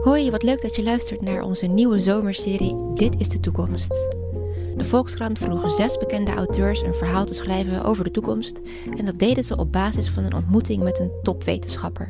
Hoi, 0.00 0.30
wat 0.30 0.42
leuk 0.42 0.62
dat 0.62 0.76
je 0.76 0.82
luistert 0.82 1.20
naar 1.20 1.42
onze 1.42 1.66
nieuwe 1.66 2.00
zomerserie 2.00 2.76
Dit 2.94 3.20
is 3.20 3.28
de 3.28 3.40
toekomst. 3.40 3.88
De 4.76 4.84
Volkskrant 4.84 5.38
vroeg 5.38 5.74
zes 5.74 5.96
bekende 5.96 6.34
auteurs 6.34 6.82
een 6.82 6.94
verhaal 6.94 7.24
te 7.24 7.34
schrijven 7.34 7.84
over 7.84 8.04
de 8.04 8.10
toekomst 8.10 8.60
en 8.96 9.04
dat 9.04 9.18
deden 9.18 9.44
ze 9.44 9.56
op 9.56 9.72
basis 9.72 10.08
van 10.08 10.24
een 10.24 10.34
ontmoeting 10.34 10.82
met 10.82 10.98
een 10.98 11.10
topwetenschapper. 11.22 12.08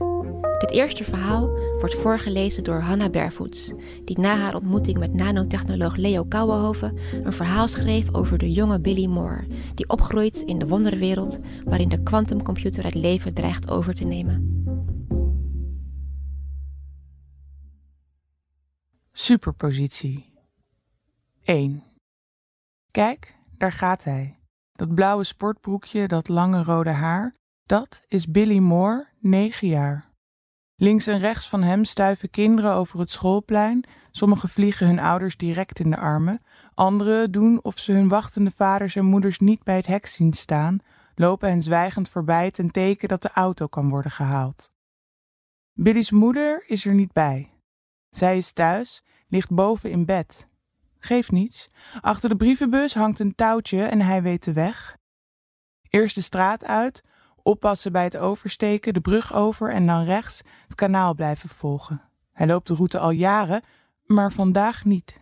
Dit 0.59 0.71
eerste 0.71 1.05
verhaal 1.05 1.51
wordt 1.79 1.95
voorgelezen 1.95 2.65
door 2.65 2.81
Hanna 2.81 3.11
Bervoets, 3.11 3.73
die 4.05 4.19
na 4.19 4.37
haar 4.37 4.55
ontmoeting 4.55 4.99
met 4.99 5.15
nanotechnoloog 5.15 5.97
Leo 5.97 6.25
Kouwenhoven 6.25 6.97
een 7.23 7.33
verhaal 7.33 7.69
schreef 7.69 8.15
over 8.15 8.39
de 8.39 8.53
jonge 8.53 8.81
Billy 8.81 9.07
Moore, 9.07 9.45
die 9.75 9.89
opgroeit 9.89 10.37
in 10.37 10.59
de 10.59 10.67
wonderwereld 10.67 11.39
waarin 11.65 11.89
de 11.89 12.03
kwantumcomputer 12.03 12.85
het 12.85 12.95
leven 12.95 13.35
dreigt 13.35 13.71
over 13.71 13.95
te 13.95 14.05
nemen. 14.05 14.60
Superpositie 19.23 20.33
1. 21.43 21.85
Kijk, 22.91 23.35
daar 23.59 23.73
gaat 23.73 24.05
hij. 24.05 24.39
Dat 24.73 24.95
blauwe 24.95 25.25
sportbroekje, 25.25 26.09
dat 26.09 26.29
lange 26.29 26.63
rode 26.63 26.91
haar, 26.91 27.35
dat 27.67 28.03
is 28.07 28.27
Billy 28.31 28.59
Moore, 28.59 29.09
9 29.19 29.69
jaar. 29.69 30.11
Links 30.77 31.07
en 31.07 31.19
rechts 31.19 31.49
van 31.49 31.63
hem 31.63 31.85
stuiven 31.85 32.31
kinderen 32.31 32.73
over 32.73 32.99
het 32.99 33.11
schoolplein. 33.11 33.85
Sommigen 34.11 34.49
vliegen 34.49 34.87
hun 34.87 34.99
ouders 34.99 35.37
direct 35.37 35.81
in 35.81 35.91
de 35.91 35.97
armen. 35.97 36.43
Anderen 36.75 37.33
doen 37.33 37.63
of 37.63 37.79
ze 37.79 37.93
hun 37.93 38.09
wachtende 38.09 38.51
vaders 38.51 38.97
en 38.97 39.05
moeders 39.05 39.39
niet 39.39 39.63
bij 39.65 39.77
het 39.77 39.87
hek 39.87 40.07
zien 40.07 40.33
staan, 40.33 40.79
lopen 41.15 41.49
hen 41.49 41.63
zwijgend 41.63 42.09
voorbij 42.09 42.51
ten 42.51 42.71
teken 42.71 43.09
dat 43.09 43.23
de 43.23 43.31
auto 43.31 43.67
kan 43.67 43.89
worden 43.89 44.11
gehaald. 44.11 44.71
Billy's 45.73 46.11
moeder 46.11 46.65
is 46.67 46.87
er 46.87 46.95
niet 46.95 47.13
bij. 47.13 47.60
Zij 48.11 48.37
is 48.37 48.53
thuis, 48.53 49.03
ligt 49.29 49.51
boven 49.51 49.91
in 49.91 50.05
bed. 50.05 50.49
Geeft 50.99 51.31
niets. 51.31 51.69
Achter 52.01 52.29
de 52.29 52.37
brievenbus 52.37 52.95
hangt 52.95 53.19
een 53.19 53.35
touwtje 53.35 53.83
en 53.83 54.01
hij 54.01 54.23
weet 54.23 54.45
de 54.45 54.53
weg. 54.53 54.97
Eerst 55.89 56.15
de 56.15 56.21
straat 56.21 56.65
uit, 56.65 57.05
oppassen 57.43 57.93
bij 57.93 58.05
het 58.05 58.17
oversteken, 58.17 58.95
de 58.95 59.01
brug 59.01 59.35
over 59.35 59.71
en 59.71 59.87
dan 59.87 60.05
rechts 60.05 60.43
het 60.63 60.75
kanaal 60.75 61.15
blijven 61.15 61.49
volgen. 61.49 62.03
Hij 62.33 62.47
loopt 62.47 62.67
de 62.67 62.75
route 62.75 62.99
al 62.99 63.11
jaren, 63.11 63.63
maar 64.05 64.33
vandaag 64.33 64.85
niet. 64.85 65.21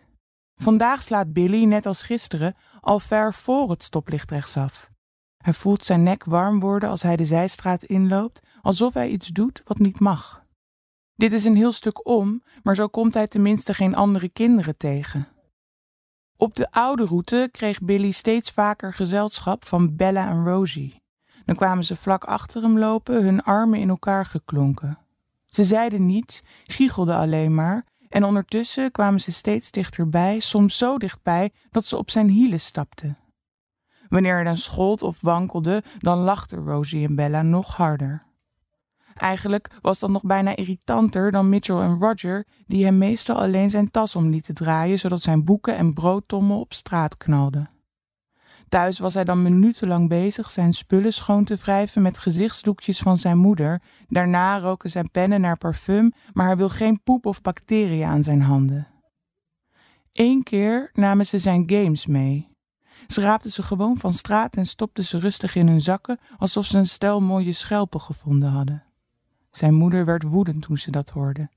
Vandaag 0.55 1.03
slaat 1.03 1.33
Billy, 1.33 1.63
net 1.63 1.85
als 1.85 2.03
gisteren, 2.03 2.55
al 2.81 2.99
ver 2.99 3.33
voor 3.33 3.69
het 3.69 3.83
stoplicht 3.83 4.31
rechtsaf. 4.31 4.89
Hij 5.37 5.53
voelt 5.53 5.85
zijn 5.85 6.03
nek 6.03 6.23
warm 6.23 6.59
worden 6.59 6.89
als 6.89 7.01
hij 7.01 7.15
de 7.15 7.25
zijstraat 7.25 7.83
inloopt, 7.83 8.39
alsof 8.61 8.93
hij 8.93 9.09
iets 9.09 9.27
doet 9.27 9.61
wat 9.65 9.77
niet 9.77 9.99
mag. 9.99 10.43
Dit 11.19 11.33
is 11.33 11.45
een 11.45 11.55
heel 11.55 11.71
stuk 11.71 12.07
om, 12.07 12.43
maar 12.63 12.75
zo 12.75 12.87
komt 12.87 13.13
hij 13.13 13.27
tenminste 13.27 13.73
geen 13.73 13.95
andere 13.95 14.29
kinderen 14.29 14.77
tegen. 14.77 15.27
Op 16.37 16.55
de 16.55 16.71
oude 16.71 17.05
route 17.05 17.49
kreeg 17.51 17.81
Billy 17.81 18.11
steeds 18.11 18.51
vaker 18.51 18.93
gezelschap 18.93 19.65
van 19.65 19.95
Bella 19.95 20.29
en 20.29 20.45
Rosie. 20.45 21.01
Dan 21.45 21.55
kwamen 21.55 21.83
ze 21.83 21.95
vlak 21.95 22.23
achter 22.23 22.61
hem 22.61 22.77
lopen, 22.77 23.23
hun 23.23 23.43
armen 23.43 23.79
in 23.79 23.89
elkaar 23.89 24.25
geklonken. 24.25 24.97
Ze 25.45 25.63
zeiden 25.63 26.05
niets, 26.05 26.41
giechelden 26.65 27.15
alleen 27.15 27.55
maar, 27.55 27.85
en 28.09 28.23
ondertussen 28.23 28.91
kwamen 28.91 29.21
ze 29.21 29.31
steeds 29.31 29.71
dichterbij, 29.71 30.39
soms 30.39 30.77
zo 30.77 30.97
dichtbij 30.97 31.51
dat 31.71 31.85
ze 31.85 31.97
op 31.97 32.11
zijn 32.11 32.29
hielen 32.29 32.59
stapten. 32.59 33.17
Wanneer 34.09 34.33
hij 34.33 34.43
dan 34.43 34.57
schold 34.57 35.03
of 35.03 35.21
wankelde, 35.21 35.83
dan 35.97 36.17
lachten 36.17 36.65
Rosie 36.65 37.07
en 37.07 37.15
Bella 37.15 37.41
nog 37.41 37.75
harder. 37.75 38.27
Eigenlijk 39.19 39.69
was 39.81 39.99
dat 39.99 40.09
nog 40.09 40.23
bijna 40.23 40.55
irritanter 40.55 41.31
dan 41.31 41.49
Mitchell 41.49 41.79
en 41.79 41.97
Roger, 41.97 42.45
die 42.67 42.85
hem 42.85 42.97
meestal 42.97 43.35
alleen 43.35 43.69
zijn 43.69 43.91
tas 43.91 44.15
om 44.15 44.29
lieten 44.29 44.53
draaien, 44.53 44.99
zodat 44.99 45.21
zijn 45.21 45.43
boeken 45.43 45.75
en 45.75 45.93
broodtommel 45.93 46.59
op 46.59 46.73
straat 46.73 47.17
knalden. 47.17 47.69
Thuis 48.69 48.99
was 48.99 49.13
hij 49.13 49.23
dan 49.23 49.41
minutenlang 49.41 50.09
bezig 50.09 50.51
zijn 50.51 50.73
spullen 50.73 51.13
schoon 51.13 51.43
te 51.43 51.55
wrijven 51.55 52.01
met 52.01 52.17
gezichtsdoekjes 52.17 52.99
van 52.99 53.17
zijn 53.17 53.37
moeder. 53.37 53.81
Daarna 54.07 54.59
roken 54.59 54.89
zijn 54.89 55.11
pennen 55.11 55.41
naar 55.41 55.57
parfum, 55.57 56.13
maar 56.33 56.45
hij 56.45 56.57
wil 56.57 56.69
geen 56.69 57.03
poep 57.03 57.25
of 57.25 57.41
bacteriën 57.41 58.07
aan 58.07 58.23
zijn 58.23 58.41
handen. 58.41 58.87
Eén 60.13 60.43
keer 60.43 60.89
namen 60.93 61.25
ze 61.25 61.39
zijn 61.39 61.63
games 61.69 62.05
mee. 62.05 62.47
Ze 63.07 63.21
raapten 63.21 63.51
ze 63.51 63.63
gewoon 63.63 63.97
van 63.97 64.13
straat 64.13 64.55
en 64.55 64.65
stopten 64.65 65.05
ze 65.05 65.19
rustig 65.19 65.55
in 65.55 65.67
hun 65.67 65.81
zakken, 65.81 66.19
alsof 66.37 66.65
ze 66.65 66.77
een 66.77 66.87
stel 66.87 67.21
mooie 67.21 67.53
schelpen 67.53 68.01
gevonden 68.01 68.49
hadden. 68.49 68.88
Zijn 69.51 69.73
moeder 69.73 70.05
werd 70.05 70.23
woedend 70.23 70.61
toen 70.61 70.77
ze 70.77 70.91
dat 70.91 71.09
hoorde. 71.09 71.49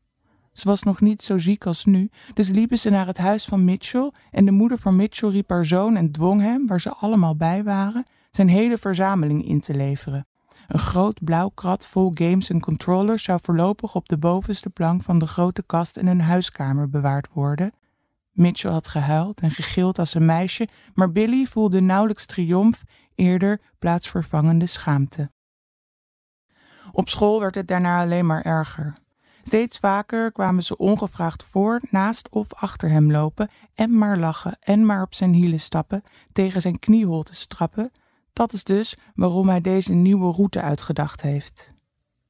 Ze 0.53 0.69
was 0.69 0.82
nog 0.82 1.00
niet 1.00 1.22
zo 1.22 1.38
ziek 1.38 1.66
als 1.66 1.84
nu, 1.84 2.10
dus 2.34 2.48
liepen 2.48 2.78
ze 2.78 2.91
naar 2.91 3.06
het 3.06 3.19
huis 3.19 3.44
van 3.44 3.64
Mitchell 3.64 4.12
en 4.30 4.44
de 4.44 4.50
moeder 4.50 4.78
van 4.78 4.97
Mitchell 4.97 5.28
riep 5.28 5.50
haar 5.50 5.66
zoon 5.66 5.97
en 5.97 6.10
dwong 6.10 6.41
hem, 6.41 6.66
waar 6.66 6.80
ze 6.80 6.91
allemaal 6.91 7.36
bij 7.36 7.64
waren, 7.64 8.04
zijn 8.30 8.48
hele 8.48 8.76
verzameling 8.76 9.44
in 9.47 9.60
te 9.60 9.75
leveren. 9.75 10.26
Een 10.69 10.78
groot 10.78 11.25
blauw 11.25 11.48
krat 11.48 11.86
vol 11.86 12.10
games 12.14 12.50
en 12.50 12.60
controllers 12.60 13.22
zou 13.22 13.38
voorlopig 13.42 13.94
op 13.94 14.09
de 14.09 14.19
bovenste 14.19 14.70
plank 14.70 15.03
van 15.03 15.19
de 15.19 15.26
grote 15.26 15.62
kast 15.62 15.97
in 15.97 16.06
een 16.06 16.20
huiskamer 16.20 16.88
bewaard 16.88 17.28
worden. 17.32 17.72
Mitchell 18.32 18.70
had 18.70 18.88
gehuild 18.88 19.41
en 19.41 19.50
gegild 19.50 19.98
als 19.98 20.14
een 20.14 20.26
meisje, 20.26 20.69
maar 20.94 21.12
Billy 21.12 21.44
voelde 21.44 21.80
nauwelijks 21.80 22.26
triomf, 22.26 22.82
eerder 23.14 23.60
plaatsvervangende 23.78 24.66
schaamte. 24.66 25.30
Op 26.92 27.08
school 27.08 27.41
werd 27.41 27.54
het 27.54 27.69
daarna 27.69 28.03
alleen 28.03 28.26
maar 28.26 28.42
erger. 28.42 28.92
Steeds 29.42 29.78
vaker 29.78 30.32
kwamen 30.32 30.64
ze 30.64 30.76
ongevraagd 30.76 31.42
voor, 31.44 31.80
naast 31.91 32.28
of 32.28 32.54
achter 32.54 32.91
hem 32.91 33.10
lopen 33.10 33.50
en 33.75 33.98
maar 33.98 34.19
lachen 34.19 34.56
en 34.60 34.86
maar 34.86 35.03
op 35.03 35.14
zijn 35.14 35.32
hielen 35.32 35.60
stappen, 35.60 36.03
tegen 36.32 36.60
zijn 36.60 36.78
knieholte 36.78 37.34
strappen. 37.34 37.92
Dat 38.32 38.53
is 38.53 38.64
dus 38.64 38.97
waarom 39.14 39.48
hij 39.48 39.60
deze 39.60 39.92
nieuwe 39.92 40.32
route 40.32 40.60
uitgedacht 40.60 41.20
heeft. 41.20 41.72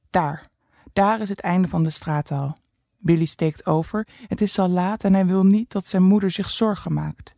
Daar, 0.09 0.47
daar 0.93 1.21
is 1.21 1.29
het 1.29 1.39
einde 1.39 1.67
van 1.67 1.83
de 1.83 1.89
straat 1.89 2.31
al. 2.31 2.55
Billy 2.97 3.25
steekt 3.25 3.65
over, 3.65 4.07
het 4.27 4.41
is 4.41 4.59
al 4.59 4.69
laat 4.69 5.03
en 5.03 5.13
hij 5.13 5.25
wil 5.25 5.43
niet 5.43 5.71
dat 5.71 5.85
zijn 5.85 6.03
moeder 6.03 6.31
zich 6.31 6.49
zorgen 6.49 6.93
maakt. 6.93 7.35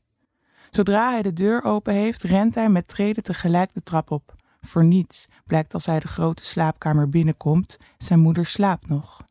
Zodra 0.71 1.11
hij 1.11 1.21
de 1.21 1.33
deur 1.33 1.63
open 1.63 1.93
heeft, 1.93 2.23
rent 2.23 2.55
hij 2.55 2.69
met 2.69 2.87
treden 2.87 3.23
tegelijk 3.23 3.73
de 3.73 3.83
trap 3.83 4.11
op. 4.11 4.35
Voor 4.65 4.85
niets 4.85 5.27
blijkt 5.45 5.73
als 5.73 5.85
hij 5.85 5.99
de 5.99 6.07
grote 6.07 6.45
slaapkamer 6.45 7.09
binnenkomt, 7.09 7.77
zijn 7.97 8.19
moeder 8.19 8.45
slaapt 8.45 8.87
nog. 8.87 9.23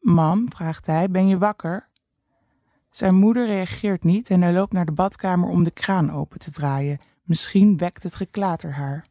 Mam, 0.00 0.52
vraagt 0.52 0.86
hij, 0.86 1.10
ben 1.10 1.28
je 1.28 1.38
wakker? 1.38 1.88
Zijn 2.90 3.14
moeder 3.14 3.46
reageert 3.46 4.04
niet 4.04 4.30
en 4.30 4.42
hij 4.42 4.52
loopt 4.52 4.72
naar 4.72 4.84
de 4.84 4.92
badkamer 4.92 5.48
om 5.48 5.62
de 5.62 5.70
kraan 5.70 6.10
open 6.10 6.38
te 6.38 6.50
draaien. 6.50 6.98
Misschien 7.22 7.76
wekt 7.76 8.02
het 8.02 8.14
geklater 8.14 8.72
haar. 8.72 9.06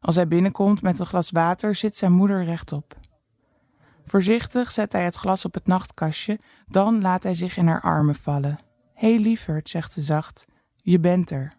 Als 0.00 0.14
hij 0.14 0.28
binnenkomt 0.28 0.82
met 0.82 0.98
een 0.98 1.06
glas 1.06 1.30
water, 1.30 1.74
zit 1.74 1.96
zijn 1.96 2.12
moeder 2.12 2.44
rechtop. 2.44 2.96
Voorzichtig 4.06 4.72
zet 4.72 4.92
hij 4.92 5.04
het 5.04 5.14
glas 5.14 5.44
op 5.44 5.54
het 5.54 5.66
nachtkastje, 5.66 6.38
dan 6.66 7.00
laat 7.00 7.22
hij 7.22 7.34
zich 7.34 7.56
in 7.56 7.66
haar 7.66 7.80
armen 7.80 8.14
vallen. 8.14 8.56
Hé 8.94 9.14
hey, 9.14 9.22
lieverd, 9.22 9.68
zegt 9.68 9.92
ze 9.92 10.00
zacht, 10.00 10.44
je 10.76 11.00
bent 11.00 11.30
er. 11.30 11.52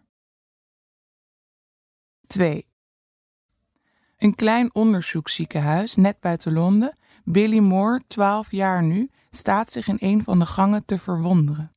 2. 2.26 2.66
Een 4.18 4.34
klein 4.34 4.74
onderzoekziekenhuis 4.74 5.94
net 5.94 6.20
buiten 6.20 6.52
Londen 6.52 6.96
Billy 7.24 7.58
Moore, 7.58 8.00
12 8.06 8.50
jaar 8.50 8.82
nu, 8.82 9.10
staat 9.30 9.70
zich 9.70 9.88
in 9.88 9.96
een 10.00 10.24
van 10.24 10.38
de 10.38 10.46
gangen 10.46 10.84
te 10.84 10.98
verwonderen. 10.98 11.72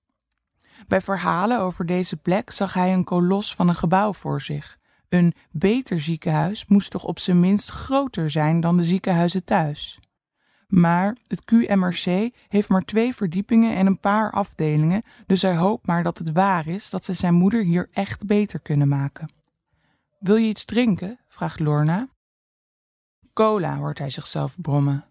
Bij 0.88 1.02
verhalen 1.02 1.60
over 1.60 1.86
deze 1.86 2.18
plek 2.18 2.52
zag 2.52 2.74
hij 2.74 2.94
een 2.94 3.04
kolos 3.04 3.56
van 3.56 3.68
een 3.68 3.76
gebouw 3.76 4.14
voor 4.14 4.42
zich. 4.42 4.78
Een 5.10 5.34
beter 5.52 6.02
ziekenhuis 6.02 6.66
moest 6.66 6.92
toch 6.92 7.04
op 7.04 7.20
zijn 7.20 7.40
minst 7.40 7.70
groter 7.70 8.32
zijn 8.32 8.60
dan 8.60 8.78
de 8.78 8.84
ziekenhuizen 8.84 9.44
thuis. 9.44 10.00
Maar 10.68 11.18
het 11.28 11.44
QMRC 11.46 12.36
heeft 12.48 12.70
maar 12.70 12.86
twee 12.86 13.16
verdiepingen 13.16 13.76
en 13.76 13.86
een 13.86 14.00
paar 14.00 14.32
afdelingen, 14.32 15.04
dus 15.26 15.42
hij 15.42 15.56
hoopt 15.56 15.88
maar 15.88 16.04
dat 16.04 16.18
het 16.18 16.32
waar 16.32 16.68
is 16.68 16.90
dat 16.90 17.06
ze 17.06 17.14
zijn 17.14 17.34
moeder 17.34 17.64
hier 17.64 17.90
echt 17.92 18.26
beter 18.26 18.60
kunnen 18.60 18.88
maken. 18.88 19.34
Wil 20.20 20.36
je 20.36 20.48
iets 20.48 20.66
drinken? 20.66 21.20
vraagt 21.28 21.60
Lorna. 21.60 22.08
Cola, 23.34 23.78
hoort 23.78 23.98
hij 23.98 24.10
zichzelf 24.10 24.56
brommen. 24.62 25.06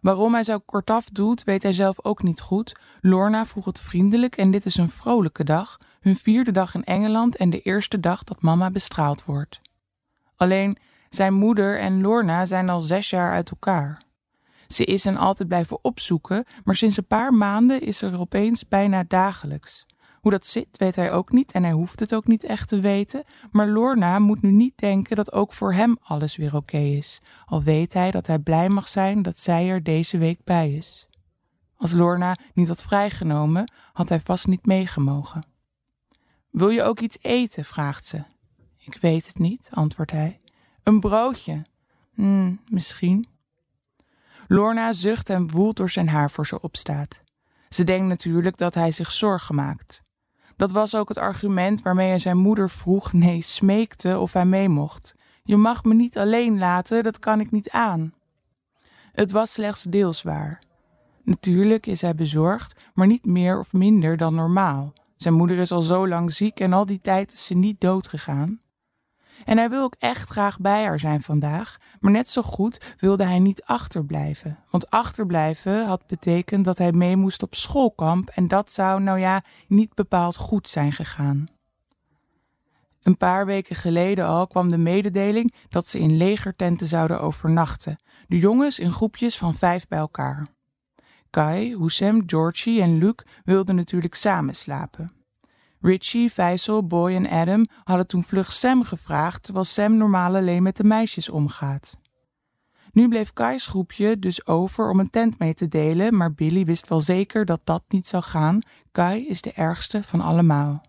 Waarom 0.00 0.34
hij 0.34 0.44
zo 0.44 0.58
kortaf 0.58 1.08
doet, 1.08 1.44
weet 1.44 1.62
hij 1.62 1.72
zelf 1.72 2.04
ook 2.04 2.22
niet 2.22 2.40
goed. 2.40 2.76
Lorna 3.00 3.46
vroeg 3.46 3.64
het 3.64 3.80
vriendelijk 3.80 4.36
en 4.36 4.50
dit 4.50 4.66
is 4.66 4.76
een 4.76 4.88
vrolijke 4.88 5.44
dag, 5.44 5.78
hun 6.00 6.16
vierde 6.16 6.50
dag 6.50 6.74
in 6.74 6.84
Engeland 6.84 7.36
en 7.36 7.50
de 7.50 7.60
eerste 7.60 8.00
dag 8.00 8.24
dat 8.24 8.42
mama 8.42 8.70
bestraald 8.70 9.24
wordt. 9.24 9.60
Alleen 10.36 10.78
zijn 11.08 11.34
moeder 11.34 11.78
en 11.78 12.00
Lorna 12.00 12.46
zijn 12.46 12.68
al 12.68 12.80
zes 12.80 13.10
jaar 13.10 13.32
uit 13.32 13.50
elkaar. 13.50 14.02
Ze 14.66 14.84
is 14.84 15.04
hen 15.04 15.16
altijd 15.16 15.48
blijven 15.48 15.84
opzoeken, 15.84 16.44
maar 16.64 16.76
sinds 16.76 16.96
een 16.96 17.06
paar 17.06 17.34
maanden 17.34 17.80
is 17.80 18.02
er 18.02 18.20
opeens 18.20 18.68
bijna 18.68 19.04
dagelijks. 19.08 19.86
Hoe 20.20 20.30
dat 20.30 20.46
zit, 20.46 20.68
weet 20.78 20.96
hij 20.96 21.12
ook 21.12 21.32
niet 21.32 21.52
en 21.52 21.62
hij 21.62 21.72
hoeft 21.72 22.00
het 22.00 22.14
ook 22.14 22.26
niet 22.26 22.44
echt 22.44 22.68
te 22.68 22.80
weten. 22.80 23.24
Maar 23.50 23.68
Lorna 23.68 24.18
moet 24.18 24.42
nu 24.42 24.50
niet 24.50 24.78
denken 24.78 25.16
dat 25.16 25.32
ook 25.32 25.52
voor 25.52 25.72
hem 25.72 25.96
alles 26.02 26.36
weer 26.36 26.56
oké 26.56 26.78
is, 26.78 27.20
al 27.44 27.62
weet 27.62 27.92
hij 27.92 28.10
dat 28.10 28.26
hij 28.26 28.38
blij 28.38 28.68
mag 28.68 28.88
zijn 28.88 29.22
dat 29.22 29.38
zij 29.38 29.68
er 29.68 29.82
deze 29.82 30.18
week 30.18 30.44
bij 30.44 30.72
is. 30.72 31.08
Als 31.76 31.92
Lorna 31.92 32.36
niet 32.54 32.68
had 32.68 32.82
vrijgenomen, 32.82 33.72
had 33.92 34.08
hij 34.08 34.20
vast 34.20 34.46
niet 34.46 34.66
meegemogen. 34.66 35.46
Wil 36.50 36.68
je 36.68 36.82
ook 36.82 37.00
iets 37.00 37.18
eten? 37.20 37.64
vraagt 37.64 38.06
ze. 38.06 38.24
Ik 38.78 38.98
weet 39.00 39.26
het 39.26 39.38
niet, 39.38 39.68
antwoordt 39.70 40.10
hij. 40.10 40.38
Een 40.82 41.00
broodje? 41.00 41.62
Hm, 42.14 42.54
misschien. 42.68 43.26
Lorna 44.48 44.92
zucht 44.92 45.30
en 45.30 45.50
woelt 45.50 45.76
door 45.76 45.90
zijn 45.90 46.08
haar 46.08 46.30
voor 46.30 46.46
ze 46.46 46.60
opstaat. 46.60 47.20
Ze 47.68 47.84
denkt 47.84 48.06
natuurlijk 48.06 48.56
dat 48.56 48.74
hij 48.74 48.92
zich 48.92 49.12
zorgen 49.12 49.54
maakt. 49.54 50.02
Dat 50.58 50.72
was 50.72 50.94
ook 50.94 51.08
het 51.08 51.18
argument 51.18 51.82
waarmee 51.82 52.08
hij 52.08 52.18
zijn 52.18 52.36
moeder 52.36 52.70
vroeg, 52.70 53.12
nee, 53.12 53.40
smeekte 53.40 54.18
of 54.18 54.32
hij 54.32 54.46
mee 54.46 54.68
mocht. 54.68 55.14
Je 55.42 55.56
mag 55.56 55.84
me 55.84 55.94
niet 55.94 56.18
alleen 56.18 56.58
laten, 56.58 57.02
dat 57.02 57.18
kan 57.18 57.40
ik 57.40 57.50
niet 57.50 57.70
aan. 57.70 58.12
Het 59.12 59.32
was 59.32 59.52
slechts 59.52 59.82
deels 59.82 60.22
waar. 60.22 60.62
Natuurlijk 61.22 61.86
is 61.86 62.00
hij 62.00 62.14
bezorgd, 62.14 62.76
maar 62.94 63.06
niet 63.06 63.26
meer 63.26 63.58
of 63.58 63.72
minder 63.72 64.16
dan 64.16 64.34
normaal. 64.34 64.92
Zijn 65.16 65.34
moeder 65.34 65.58
is 65.58 65.72
al 65.72 65.82
zo 65.82 66.08
lang 66.08 66.32
ziek 66.32 66.60
en 66.60 66.72
al 66.72 66.86
die 66.86 66.98
tijd 66.98 67.32
is 67.32 67.46
ze 67.46 67.54
niet 67.54 67.80
doodgegaan. 67.80 68.58
En 69.44 69.58
hij 69.58 69.70
wil 69.70 69.82
ook 69.82 69.94
echt 69.98 70.30
graag 70.30 70.58
bij 70.58 70.84
haar 70.84 70.98
zijn 70.98 71.22
vandaag, 71.22 71.76
maar 72.00 72.12
net 72.12 72.28
zo 72.28 72.42
goed 72.42 72.94
wilde 72.96 73.24
hij 73.24 73.38
niet 73.38 73.62
achterblijven. 73.62 74.58
Want 74.70 74.90
achterblijven 74.90 75.86
had 75.86 76.06
betekend 76.06 76.64
dat 76.64 76.78
hij 76.78 76.92
mee 76.92 77.16
moest 77.16 77.42
op 77.42 77.54
schoolkamp 77.54 78.28
en 78.28 78.48
dat 78.48 78.72
zou, 78.72 79.00
nou 79.00 79.18
ja, 79.18 79.42
niet 79.68 79.94
bepaald 79.94 80.36
goed 80.36 80.68
zijn 80.68 80.92
gegaan. 80.92 81.46
Een 83.02 83.16
paar 83.16 83.46
weken 83.46 83.76
geleden 83.76 84.26
al 84.26 84.46
kwam 84.46 84.68
de 84.68 84.78
mededeling 84.78 85.54
dat 85.68 85.86
ze 85.86 85.98
in 85.98 86.16
legertenten 86.16 86.86
zouden 86.86 87.20
overnachten, 87.20 87.96
de 88.26 88.38
jongens 88.38 88.78
in 88.78 88.92
groepjes 88.92 89.38
van 89.38 89.54
vijf 89.54 89.88
bij 89.88 89.98
elkaar. 89.98 90.46
Kai, 91.30 91.76
Husem, 91.76 92.22
Georgie 92.26 92.82
en 92.82 92.98
Luke 92.98 93.24
wilden 93.44 93.74
natuurlijk 93.74 94.14
samen 94.14 94.56
slapen. 94.56 95.17
Richie, 95.80 96.30
Faisal, 96.30 96.86
Boy 96.86 97.14
en 97.14 97.28
Adam 97.28 97.64
hadden 97.84 98.06
toen 98.06 98.24
vlug 98.24 98.52
Sam 98.52 98.82
gevraagd, 98.82 99.42
terwijl 99.42 99.64
Sam 99.64 99.96
normaal 99.96 100.36
alleen 100.36 100.62
met 100.62 100.76
de 100.76 100.84
meisjes 100.84 101.28
omgaat. 101.28 101.98
Nu 102.92 103.08
bleef 103.08 103.32
Kai's 103.32 103.66
groepje 103.66 104.18
dus 104.18 104.46
over 104.46 104.90
om 104.90 105.00
een 105.00 105.10
tent 105.10 105.38
mee 105.38 105.54
te 105.54 105.68
delen, 105.68 106.16
maar 106.16 106.34
Billy 106.34 106.64
wist 106.64 106.88
wel 106.88 107.00
zeker 107.00 107.44
dat 107.44 107.60
dat 107.64 107.82
niet 107.88 108.08
zou 108.08 108.22
gaan. 108.22 108.58
Kai 108.92 109.26
is 109.26 109.40
de 109.40 109.52
ergste 109.52 110.02
van 110.02 110.20
allemaal. 110.20 110.80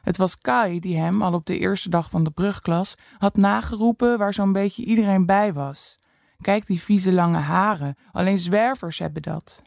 Het 0.00 0.16
was 0.16 0.38
Kai 0.38 0.80
die 0.80 0.98
hem 0.98 1.22
al 1.22 1.32
op 1.32 1.46
de 1.46 1.58
eerste 1.58 1.88
dag 1.88 2.10
van 2.10 2.24
de 2.24 2.30
brugklas 2.30 2.94
had 3.18 3.36
nageroepen 3.36 4.18
waar 4.18 4.34
zo'n 4.34 4.52
beetje 4.52 4.84
iedereen 4.84 5.26
bij 5.26 5.52
was. 5.52 5.98
Kijk 6.40 6.66
die 6.66 6.82
vieze 6.82 7.12
lange 7.12 7.38
haren, 7.38 7.96
alleen 8.12 8.38
zwervers 8.38 8.98
hebben 8.98 9.22
dat. 9.22 9.62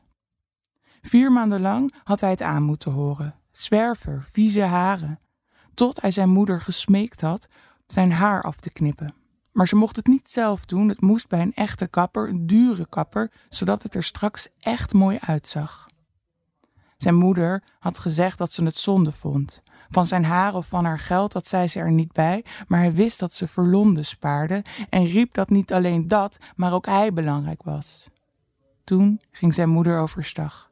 Vier 1.02 1.32
maanden 1.32 1.62
lang 1.62 1.94
had 2.04 2.22
hij 2.22 2.30
het 2.30 2.42
aan 2.42 2.64
moeten 2.64 2.92
horen 2.92 3.39
zwerver, 3.60 4.28
vieze 4.32 4.62
haren, 4.62 5.20
tot 5.74 6.02
hij 6.02 6.12
zijn 6.12 6.30
moeder 6.30 6.62
gesmeekt 6.62 7.22
had 7.22 7.48
zijn 7.88 8.12
haar 8.12 8.44
af 8.44 8.56
te 8.56 8.70
knippen. 8.70 9.14
Maar 9.52 9.68
ze 9.68 9.76
mocht 9.76 9.96
het 9.96 10.08
niet 10.08 10.30
zelf 10.30 10.66
doen, 10.66 10.90
het 10.90 11.02
moest 11.02 11.28
bij 11.28 11.42
een 11.42 11.54
echte 11.54 11.88
kapper, 11.88 12.30
een 12.30 12.48
dure 12.48 12.88
kapper, 12.90 13.32
zodat 13.50 13.84
het 13.84 13.96
er 13.96 14.04
straks 14.04 14.48
echt 14.60 14.94
mooi 14.94 15.18
uitzag. 15.22 15.88
Zijn 16.98 17.16
moeder 17.16 17.64
had 17.80 17.98
gezegd 17.98 18.38
dat 18.38 18.52
ze 18.52 18.64
het 18.64 18.78
zonde 18.78 19.12
vond. 19.12 19.64
Van 19.90 20.06
zijn 20.06 20.26
haar 20.26 20.54
of 20.54 20.68
van 20.68 20.86
haar 20.86 21.00
geld 21.00 21.34
had 21.34 21.48
zij 21.48 21.68
ze 21.68 21.80
er 21.80 21.92
niet 21.92 22.12
bij, 22.12 22.46
maar 22.68 22.80
hij 22.80 22.94
wist 22.94 23.20
dat 23.20 23.34
ze 23.34 23.48
verlonden 23.48 24.06
spaarde 24.06 24.64
en 24.90 25.06
riep 25.06 25.34
dat 25.34 25.50
niet 25.50 25.74
alleen 25.74 26.08
dat, 26.08 26.38
maar 26.56 26.74
ook 26.74 26.86
hij 26.86 27.14
belangrijk 27.14 27.64
was. 27.64 28.10
Toen 28.84 29.22
ging 29.32 29.54
zijn 29.54 29.70
moeder 29.70 30.00
overstag. 30.00 30.69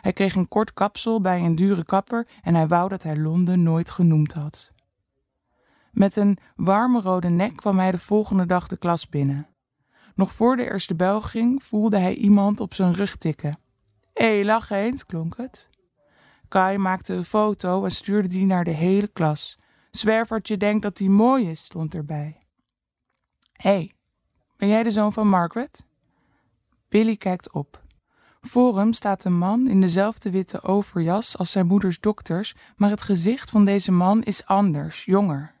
Hij 0.00 0.12
kreeg 0.12 0.34
een 0.34 0.48
kort 0.48 0.72
kapsel 0.72 1.20
bij 1.20 1.40
een 1.40 1.54
dure 1.54 1.84
kapper 1.84 2.26
en 2.42 2.54
hij 2.54 2.66
wou 2.68 2.88
dat 2.88 3.02
hij 3.02 3.16
Londen 3.16 3.62
nooit 3.62 3.90
genoemd 3.90 4.32
had. 4.32 4.72
Met 5.92 6.16
een 6.16 6.38
warme 6.56 7.00
rode 7.00 7.28
nek 7.28 7.56
kwam 7.56 7.78
hij 7.78 7.90
de 7.90 7.98
volgende 7.98 8.46
dag 8.46 8.66
de 8.66 8.76
klas 8.76 9.08
binnen. 9.08 9.46
Nog 10.14 10.32
voor 10.32 10.56
de 10.56 10.70
eerste 10.70 10.94
bel 10.94 11.20
ging, 11.20 11.62
voelde 11.62 11.98
hij 11.98 12.14
iemand 12.14 12.60
op 12.60 12.74
zijn 12.74 12.92
rug 12.92 13.16
tikken. 13.16 13.58
Hé, 14.12 14.34
hey, 14.34 14.44
lach 14.44 14.70
eens, 14.70 15.06
klonk 15.06 15.36
het. 15.36 15.68
Kai 16.48 16.78
maakte 16.78 17.14
een 17.14 17.24
foto 17.24 17.84
en 17.84 17.90
stuurde 17.90 18.28
die 18.28 18.46
naar 18.46 18.64
de 18.64 18.70
hele 18.70 19.08
klas. 19.08 19.58
Zwervertje 19.90 20.56
denkt 20.56 20.82
dat 20.82 20.96
die 20.96 21.10
mooi 21.10 21.50
is, 21.50 21.64
stond 21.64 21.94
erbij. 21.94 22.38
Hé, 23.52 23.70
hey, 23.70 23.92
ben 24.56 24.68
jij 24.68 24.82
de 24.82 24.90
zoon 24.90 25.12
van 25.12 25.28
Margaret? 25.28 25.86
Billy 26.88 27.16
kijkt 27.16 27.52
op. 27.52 27.82
Voor 28.40 28.78
hem 28.78 28.92
staat 28.92 29.24
een 29.24 29.38
man 29.38 29.68
in 29.68 29.80
dezelfde 29.80 30.30
witte 30.30 30.62
overjas 30.62 31.38
als 31.38 31.50
zijn 31.50 31.66
moeders 31.66 32.00
dokters, 32.00 32.54
maar 32.76 32.90
het 32.90 33.02
gezicht 33.02 33.50
van 33.50 33.64
deze 33.64 33.92
man 33.92 34.22
is 34.22 34.46
anders, 34.46 35.04
jonger. 35.04 35.54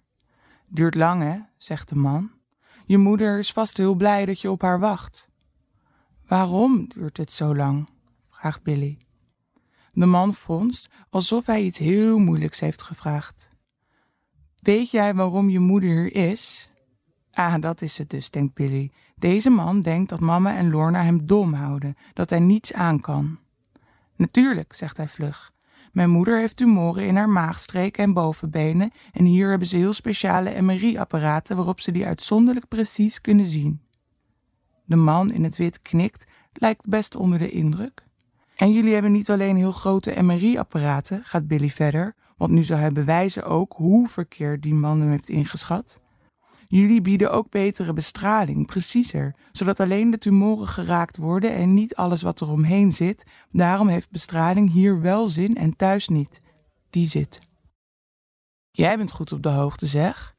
Duurt 0.66 0.94
lang, 0.94 1.22
hè? 1.22 1.38
zegt 1.56 1.88
de 1.88 1.96
man. 1.96 2.30
Je 2.86 2.98
moeder 2.98 3.38
is 3.38 3.52
vast 3.52 3.76
heel 3.76 3.94
blij 3.94 4.26
dat 4.26 4.40
je 4.40 4.50
op 4.50 4.62
haar 4.62 4.80
wacht. 4.80 5.30
Waarom 6.26 6.88
duurt 6.88 7.16
het 7.16 7.32
zo 7.32 7.56
lang? 7.56 7.88
vraagt 8.30 8.62
Billy. 8.62 8.98
De 9.92 10.06
man 10.06 10.34
fronst 10.34 10.88
alsof 11.10 11.46
hij 11.46 11.62
iets 11.62 11.78
heel 11.78 12.18
moeilijks 12.18 12.60
heeft 12.60 12.82
gevraagd. 12.82 13.50
Weet 14.56 14.90
jij 14.90 15.14
waarom 15.14 15.48
je 15.48 15.58
moeder 15.58 15.90
hier 15.90 16.14
is? 16.14 16.70
Ah, 17.32 17.60
dat 17.60 17.82
is 17.82 17.98
het 17.98 18.10
dus, 18.10 18.30
denkt 18.30 18.54
Billy. 18.54 18.92
Deze 19.20 19.50
man 19.50 19.80
denkt 19.80 20.08
dat 20.08 20.20
mama 20.20 20.56
en 20.56 20.70
Lorna 20.70 21.02
hem 21.02 21.26
dom 21.26 21.52
houden, 21.52 21.94
dat 22.12 22.30
hij 22.30 22.38
niets 22.38 22.72
aan 22.72 23.00
kan. 23.00 23.38
Natuurlijk, 24.16 24.72
zegt 24.72 24.96
hij 24.96 25.08
vlug. 25.08 25.52
Mijn 25.92 26.10
moeder 26.10 26.38
heeft 26.38 26.56
tumoren 26.56 27.06
in 27.06 27.16
haar 27.16 27.28
maagstreken 27.28 28.04
en 28.04 28.12
bovenbenen 28.12 28.90
en 29.12 29.24
hier 29.24 29.48
hebben 29.50 29.68
ze 29.68 29.76
heel 29.76 29.92
speciale 29.92 30.62
MRI-apparaten 30.62 31.56
waarop 31.56 31.80
ze 31.80 31.90
die 31.92 32.06
uitzonderlijk 32.06 32.68
precies 32.68 33.20
kunnen 33.20 33.46
zien. 33.46 33.80
De 34.84 34.96
man 34.96 35.32
in 35.32 35.44
het 35.44 35.56
wit 35.56 35.82
knikt, 35.82 36.26
lijkt 36.52 36.86
best 36.86 37.16
onder 37.16 37.38
de 37.38 37.50
indruk. 37.50 38.04
En 38.56 38.72
jullie 38.72 38.92
hebben 38.92 39.12
niet 39.12 39.30
alleen 39.30 39.56
heel 39.56 39.72
grote 39.72 40.22
MRI-apparaten, 40.22 41.24
gaat 41.24 41.48
Billy 41.48 41.70
verder, 41.70 42.14
want 42.36 42.52
nu 42.52 42.64
zal 42.64 42.78
hij 42.78 42.92
bewijzen 42.92 43.44
ook 43.44 43.72
hoe 43.76 44.08
verkeerd 44.08 44.62
die 44.62 44.74
man 44.74 45.00
hem 45.00 45.10
heeft 45.10 45.28
ingeschat. 45.28 46.00
Jullie 46.72 47.00
bieden 47.00 47.32
ook 47.32 47.50
betere 47.50 47.92
bestraling, 47.92 48.66
preciezer, 48.66 49.34
zodat 49.52 49.80
alleen 49.80 50.10
de 50.10 50.18
tumoren 50.18 50.66
geraakt 50.66 51.16
worden 51.16 51.54
en 51.54 51.74
niet 51.74 51.94
alles 51.94 52.22
wat 52.22 52.40
er 52.40 52.50
omheen 52.50 52.92
zit. 52.92 53.24
Daarom 53.52 53.88
heeft 53.88 54.10
bestraling 54.10 54.72
hier 54.72 55.00
wel 55.00 55.26
zin 55.26 55.56
en 55.56 55.76
thuis 55.76 56.08
niet. 56.08 56.40
Die 56.90 57.08
zit. 57.08 57.40
Jij 58.70 58.96
bent 58.96 59.10
goed 59.10 59.32
op 59.32 59.42
de 59.42 59.48
hoogte, 59.48 59.86
zeg. 59.86 60.34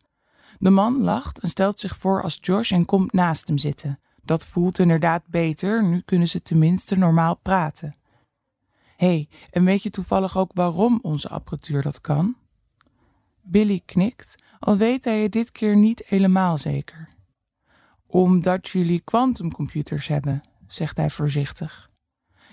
De 0.59 0.69
man 0.69 1.01
lacht 1.01 1.39
en 1.39 1.49
stelt 1.49 1.79
zich 1.79 1.97
voor 1.97 2.21
als 2.21 2.37
Josh 2.41 2.71
en 2.71 2.85
komt 2.85 3.13
naast 3.13 3.47
hem 3.47 3.57
zitten. 3.57 3.99
Dat 4.23 4.45
voelt 4.45 4.79
inderdaad 4.79 5.23
beter, 5.27 5.83
nu 5.83 6.01
kunnen 6.01 6.27
ze 6.27 6.41
tenminste 6.41 6.95
normaal 6.95 7.35
praten. 7.35 7.95
Hé, 8.95 9.07
hey, 9.07 9.29
en 9.49 9.63
weet 9.63 9.83
je 9.83 9.89
toevallig 9.89 10.37
ook 10.37 10.51
waarom 10.53 10.99
onze 11.01 11.29
apparatuur 11.29 11.81
dat 11.81 12.01
kan? 12.01 12.35
Billy 13.43 13.81
knikt 13.85 14.43
al 14.59 14.77
weet 14.77 15.05
hij 15.05 15.21
het 15.21 15.31
dit 15.31 15.51
keer 15.51 15.75
niet 15.75 16.03
helemaal 16.05 16.57
zeker. 16.57 17.09
Omdat 18.07 18.69
jullie 18.69 19.01
quantumcomputers 19.03 20.07
hebben, 20.07 20.41
zegt 20.67 20.97
hij 20.97 21.09
voorzichtig. 21.09 21.89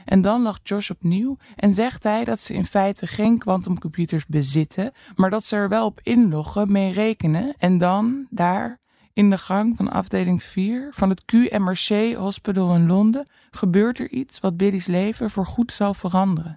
En 0.04 0.20
dan 0.20 0.42
lacht 0.42 0.68
Josh 0.68 0.90
opnieuw 0.90 1.36
en 1.56 1.70
zegt 1.70 2.02
hij 2.02 2.24
dat 2.24 2.40
ze 2.40 2.54
in 2.54 2.64
feite 2.64 3.06
geen 3.06 3.38
quantumcomputers 3.38 4.26
bezitten, 4.26 4.92
maar 5.14 5.30
dat 5.30 5.44
ze 5.44 5.56
er 5.56 5.68
wel 5.68 5.86
op 5.86 6.00
inloggen, 6.02 6.72
mee 6.72 6.92
rekenen 6.92 7.54
en 7.58 7.78
dan, 7.78 8.26
daar, 8.30 8.78
in 9.12 9.30
de 9.30 9.38
gang 9.38 9.76
van 9.76 9.90
afdeling 9.90 10.42
4 10.42 10.88
van 10.90 11.08
het 11.08 11.24
QMRC 11.24 12.14
Hospital 12.14 12.74
in 12.74 12.86
Londen, 12.86 13.28
gebeurt 13.50 13.98
er 13.98 14.10
iets 14.10 14.40
wat 14.40 14.56
Billy's 14.56 14.86
leven 14.86 15.30
voorgoed 15.30 15.72
zal 15.72 15.94
veranderen. 15.94 16.56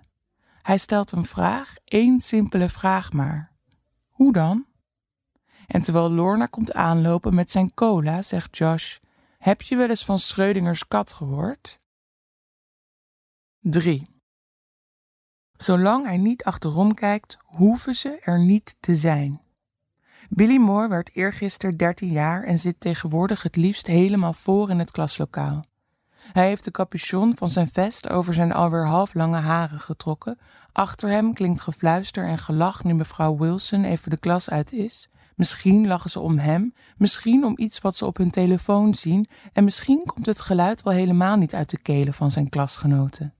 Hij 0.62 0.78
stelt 0.78 1.12
een 1.12 1.26
vraag, 1.26 1.74
één 1.86 2.20
simpele 2.20 2.70
vraag 2.70 3.14
maar. 3.14 3.51
Hoe 4.22 4.34
dan? 4.34 4.66
En 5.68 5.82
terwijl 5.82 6.12
Lorna 6.12 6.46
komt 6.46 6.74
aanlopen 6.74 7.36
met 7.36 7.52
zijn 7.52 7.74
cola, 7.74 8.22
zegt 8.22 8.58
Josh: 8.58 8.98
Heb 9.38 9.62
je 9.62 9.76
wel 9.76 9.90
eens 9.90 10.06
van 10.06 10.20
Schreudingers 10.20 10.88
kat 10.88 11.14
gehoord? 11.14 11.80
3. 13.60 14.08
Zolang 15.58 16.06
hij 16.06 16.18
niet 16.18 16.44
achterom 16.44 16.94
kijkt, 16.94 17.38
hoeven 17.46 17.96
ze 17.96 18.20
er 18.20 18.40
niet 18.40 18.76
te 18.80 18.96
zijn. 18.96 19.42
Billy 20.30 20.58
Moore 20.58 20.88
werd 20.88 21.16
eergisteren 21.16 21.78
13 21.78 22.12
jaar 22.12 22.44
en 22.44 22.58
zit 22.58 22.80
tegenwoordig 22.80 23.44
het 23.44 23.56
liefst 23.56 23.88
helemaal 23.88 24.34
voor 24.34 24.70
in 24.70 24.80
het 24.80 24.92
klaslokaal. 24.92 25.64
Hij 26.32 26.48
heeft 26.48 26.64
de 26.64 26.72
capuchon 26.72 27.38
van 27.38 27.50
zijn 27.50 27.70
vest 27.72 28.10
over 28.10 28.34
zijn 28.34 28.54
alweer 28.54 28.86
half 28.86 29.14
lange 29.14 29.38
haren 29.38 29.80
getrokken. 29.80 30.38
Achter 30.72 31.10
hem 31.10 31.34
klinkt 31.34 31.62
gefluister 31.62 32.28
en 32.28 32.38
gelach 32.38 32.84
nu 32.84 32.94
mevrouw 32.94 33.38
Wilson 33.38 33.84
even 33.84 34.10
de 34.10 34.20
klas 34.20 34.50
uit 34.50 34.72
is. 34.72 35.10
Misschien 35.36 35.88
lachen 35.88 36.10
ze 36.10 36.20
om 36.20 36.38
hem, 36.38 36.74
misschien 36.98 37.46
om 37.46 37.54
iets 37.58 37.80
wat 37.80 37.96
ze 37.96 38.06
op 38.06 38.18
hun 38.18 38.30
telefoon 38.30 38.94
zien, 38.94 39.28
en 39.54 39.64
misschien 39.64 40.04
komt 40.06 40.26
het 40.26 40.42
geluid 40.42 40.84
wel 40.84 40.94
helemaal 40.94 41.36
niet 41.36 41.54
uit 41.54 41.70
de 41.70 41.78
kelen 41.78 42.14
van 42.14 42.32
zijn 42.32 42.50
klasgenoten. 42.50 43.34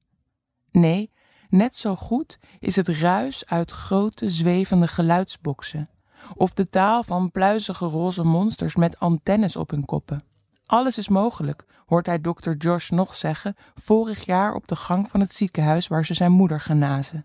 Nee, 0.72 1.12
net 1.50 1.76
zo 1.76 1.96
goed 1.96 2.40
is 2.60 2.76
het 2.76 2.88
ruis 2.88 3.46
uit 3.46 3.72
grote 3.72 4.30
zwevende 4.30 4.88
geluidsboksen. 4.88 5.90
Of 6.36 6.54
de 6.54 6.70
taal 6.70 7.04
van 7.04 7.32
pluizige 7.32 7.86
roze 7.86 8.24
monsters 8.24 8.76
met 8.76 9.00
antennes 9.00 9.56
op 9.56 9.70
hun 9.70 9.86
koppen. 9.86 10.24
Alles 10.72 10.98
is 10.98 11.08
mogelijk, 11.08 11.66
hoort 11.86 12.06
hij 12.06 12.22
dokter 12.22 12.56
Josh 12.58 12.90
nog 12.90 13.16
zeggen, 13.16 13.56
vorig 13.76 14.26
jaar 14.26 14.54
op 14.54 14.68
de 14.68 14.76
gang 14.76 15.10
van 15.10 15.20
het 15.20 15.34
ziekenhuis 15.34 15.88
waar 15.88 16.06
ze 16.06 16.14
zijn 16.14 16.32
moeder 16.32 16.60
genazen. 16.60 17.24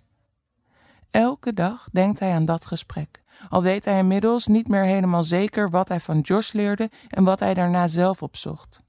Elke 1.11 1.53
dag 1.53 1.89
denkt 1.93 2.19
hij 2.19 2.33
aan 2.33 2.45
dat 2.45 2.65
gesprek, 2.65 3.23
al 3.49 3.63
weet 3.63 3.85
hij 3.85 3.99
inmiddels 3.99 4.47
niet 4.47 4.69
meer 4.69 4.83
helemaal 4.83 5.23
zeker 5.23 5.71
wat 5.71 5.89
hij 5.89 6.01
van 6.01 6.21
Josh 6.21 6.53
leerde 6.53 6.91
en 7.09 7.25
wat 7.25 7.41
hij 7.41 7.55
daarna 7.55 7.87
zelf 7.87 8.23
opzocht. 8.23 8.83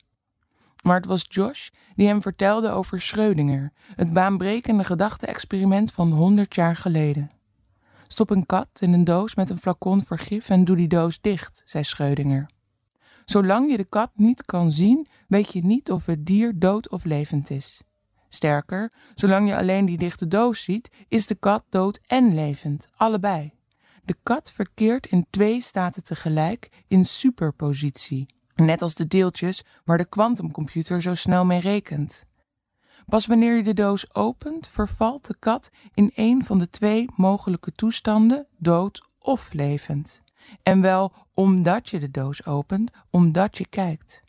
Maar 0.84 0.96
het 0.96 1.06
was 1.06 1.26
Josh 1.30 1.70
die 1.96 2.08
hem 2.08 2.22
vertelde 2.22 2.70
over 2.70 3.02
Schrödinger, 3.02 3.74
het 3.96 4.14
baanbrekende 4.14 4.84
gedachte-experiment 4.84 5.92
van 5.92 6.12
honderd 6.12 6.56
jaar 6.56 6.76
geleden. 6.76 7.30
Stop 8.08 8.30
een 8.30 8.46
kat 8.46 8.68
in 8.80 8.94
een 8.94 9.04
doos 9.04 9.36
met 9.36 9.50
een 9.50 9.60
flacon 9.60 10.04
vergif 10.06 10.50
en 10.50 10.66
doe 10.66 10.76
die 10.76 10.88
doos 10.88 11.22
dicht, 11.22 11.64
zei 11.66 11.84
Schrödinger. 11.84 12.57
Zolang 13.30 13.72
je 13.72 13.78
de 13.78 13.86
kat 13.86 14.12
niet 14.16 14.46
kan 14.46 14.72
zien, 14.72 15.08
weet 15.28 15.54
je 15.54 15.66
niet 15.66 15.92
of 15.92 16.06
het 16.06 16.26
dier 16.26 16.60
dood 16.60 16.90
of 16.90 17.04
levend 17.04 17.50
is. 17.50 17.82
Sterker, 18.30 18.92
zolang 19.16 19.48
je 19.48 19.56
alleen 19.56 19.86
die 19.86 19.98
dichte 19.98 20.28
doos 20.28 20.64
ziet, 20.64 20.90
is 21.08 21.28
de 21.28 21.36
kat 21.36 21.64
dood 21.70 22.00
en 22.06 22.34
levend, 22.34 22.88
allebei. 22.96 23.54
De 24.04 24.16
kat 24.24 24.52
verkeert 24.52 25.08
in 25.08 25.28
twee 25.30 25.62
staten 25.62 26.04
tegelijk 26.04 26.84
in 26.88 27.06
superpositie, 27.06 28.26
net 28.56 28.82
als 28.82 28.96
de 28.96 29.08
deeltjes 29.08 29.64
waar 29.86 29.98
de 29.98 30.10
kwantumcomputer 30.10 31.02
zo 31.02 31.16
snel 31.16 31.46
mee 31.46 31.60
rekent. 31.60 32.26
Pas 33.06 33.26
wanneer 33.26 33.56
je 33.56 33.64
de 33.64 33.74
doos 33.74 34.16
opent, 34.16 34.68
vervalt 34.68 35.28
de 35.28 35.36
kat 35.40 35.72
in 35.94 36.12
een 36.16 36.44
van 36.46 36.60
de 36.60 36.70
twee 36.70 37.10
mogelijke 37.16 37.72
toestanden, 37.72 38.48
dood 38.58 39.08
of 39.20 39.54
levend. 39.54 40.26
En 40.63 40.82
wel 40.82 41.13
omdat 41.34 41.89
je 41.89 42.00
de 42.00 42.12
doos 42.12 42.46
opent, 42.46 42.92
omdat 43.10 43.58
je 43.58 43.68
kijkt. 43.68 44.24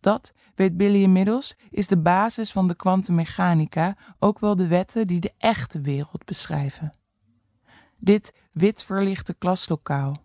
Dat, 0.00 0.32
weet 0.54 0.76
Billy 0.76 1.02
inmiddels, 1.02 1.56
is 1.70 1.86
de 1.86 1.98
basis 1.98 2.52
van 2.52 2.68
de 2.68 2.74
kwantummechanica, 2.74 3.96
ook 4.18 4.38
wel 4.38 4.56
de 4.56 4.66
wetten 4.66 5.06
die 5.06 5.20
de 5.20 5.32
echte 5.38 5.80
wereld 5.80 6.24
beschrijven. 6.24 6.98
Dit 7.96 8.32
wit 8.52 8.82
verlichte 8.82 9.34
klaslokaal, 9.34 10.16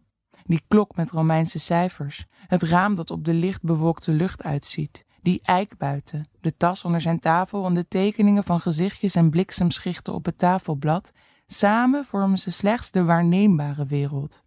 die 0.43 0.61
klok 0.67 0.95
met 0.95 1.11
Romeinse 1.11 1.59
cijfers, 1.59 2.25
het 2.47 2.63
raam 2.63 2.95
dat 2.95 3.11
op 3.11 3.25
de 3.25 3.33
lichtbewolkte 3.33 4.11
lucht 4.11 4.43
uitziet, 4.43 5.05
die 5.21 5.39
eik 5.43 5.77
buiten, 5.77 6.29
de 6.41 6.57
tas 6.57 6.85
onder 6.85 7.01
zijn 7.01 7.19
tafel 7.19 7.65
en 7.65 7.73
de 7.73 7.87
tekeningen 7.87 8.43
van 8.43 8.59
gezichtjes 8.59 9.15
en 9.15 9.29
bliksemschichten 9.29 10.13
op 10.13 10.25
het 10.25 10.37
tafelblad, 10.37 11.11
samen 11.47 12.05
vormen 12.05 12.39
ze 12.39 12.51
slechts 12.51 12.91
de 12.91 13.03
waarneembare 13.03 13.85
wereld. 13.85 14.43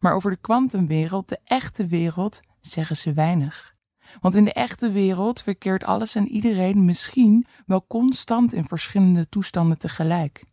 Maar 0.00 0.14
over 0.14 0.30
de 0.30 0.36
kwantumwereld, 0.40 1.28
de 1.28 1.38
echte 1.44 1.86
wereld, 1.86 2.40
zeggen 2.60 2.96
ze 2.96 3.12
weinig. 3.12 3.74
Want 4.20 4.34
in 4.34 4.44
de 4.44 4.52
echte 4.52 4.90
wereld 4.90 5.42
verkeert 5.42 5.84
alles 5.84 6.14
en 6.14 6.28
iedereen 6.28 6.84
misschien 6.84 7.46
wel 7.66 7.86
constant 7.86 8.52
in 8.52 8.68
verschillende 8.68 9.28
toestanden 9.28 9.78
tegelijk. 9.78 10.44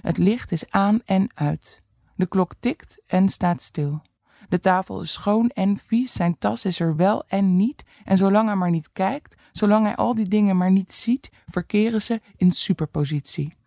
Het 0.00 0.18
licht 0.18 0.52
is 0.52 0.70
aan 0.70 1.00
en 1.04 1.30
uit. 1.34 1.80
De 2.14 2.26
klok 2.26 2.54
tikt 2.60 3.00
en 3.06 3.28
staat 3.28 3.62
stil. 3.62 4.02
De 4.48 4.58
tafel 4.58 5.00
is 5.00 5.12
schoon 5.12 5.48
en 5.48 5.78
vies, 5.78 6.12
zijn 6.12 6.38
tas 6.38 6.64
is 6.64 6.80
er 6.80 6.96
wel 6.96 7.24
en 7.26 7.56
niet. 7.56 7.84
En 8.04 8.18
zolang 8.18 8.46
hij 8.46 8.56
maar 8.56 8.70
niet 8.70 8.92
kijkt, 8.92 9.36
zolang 9.52 9.84
hij 9.84 9.96
al 9.96 10.14
die 10.14 10.28
dingen 10.28 10.56
maar 10.56 10.70
niet 10.70 10.92
ziet, 10.92 11.30
verkeren 11.46 12.02
ze 12.02 12.20
in 12.36 12.52
superpositie. 12.52 13.57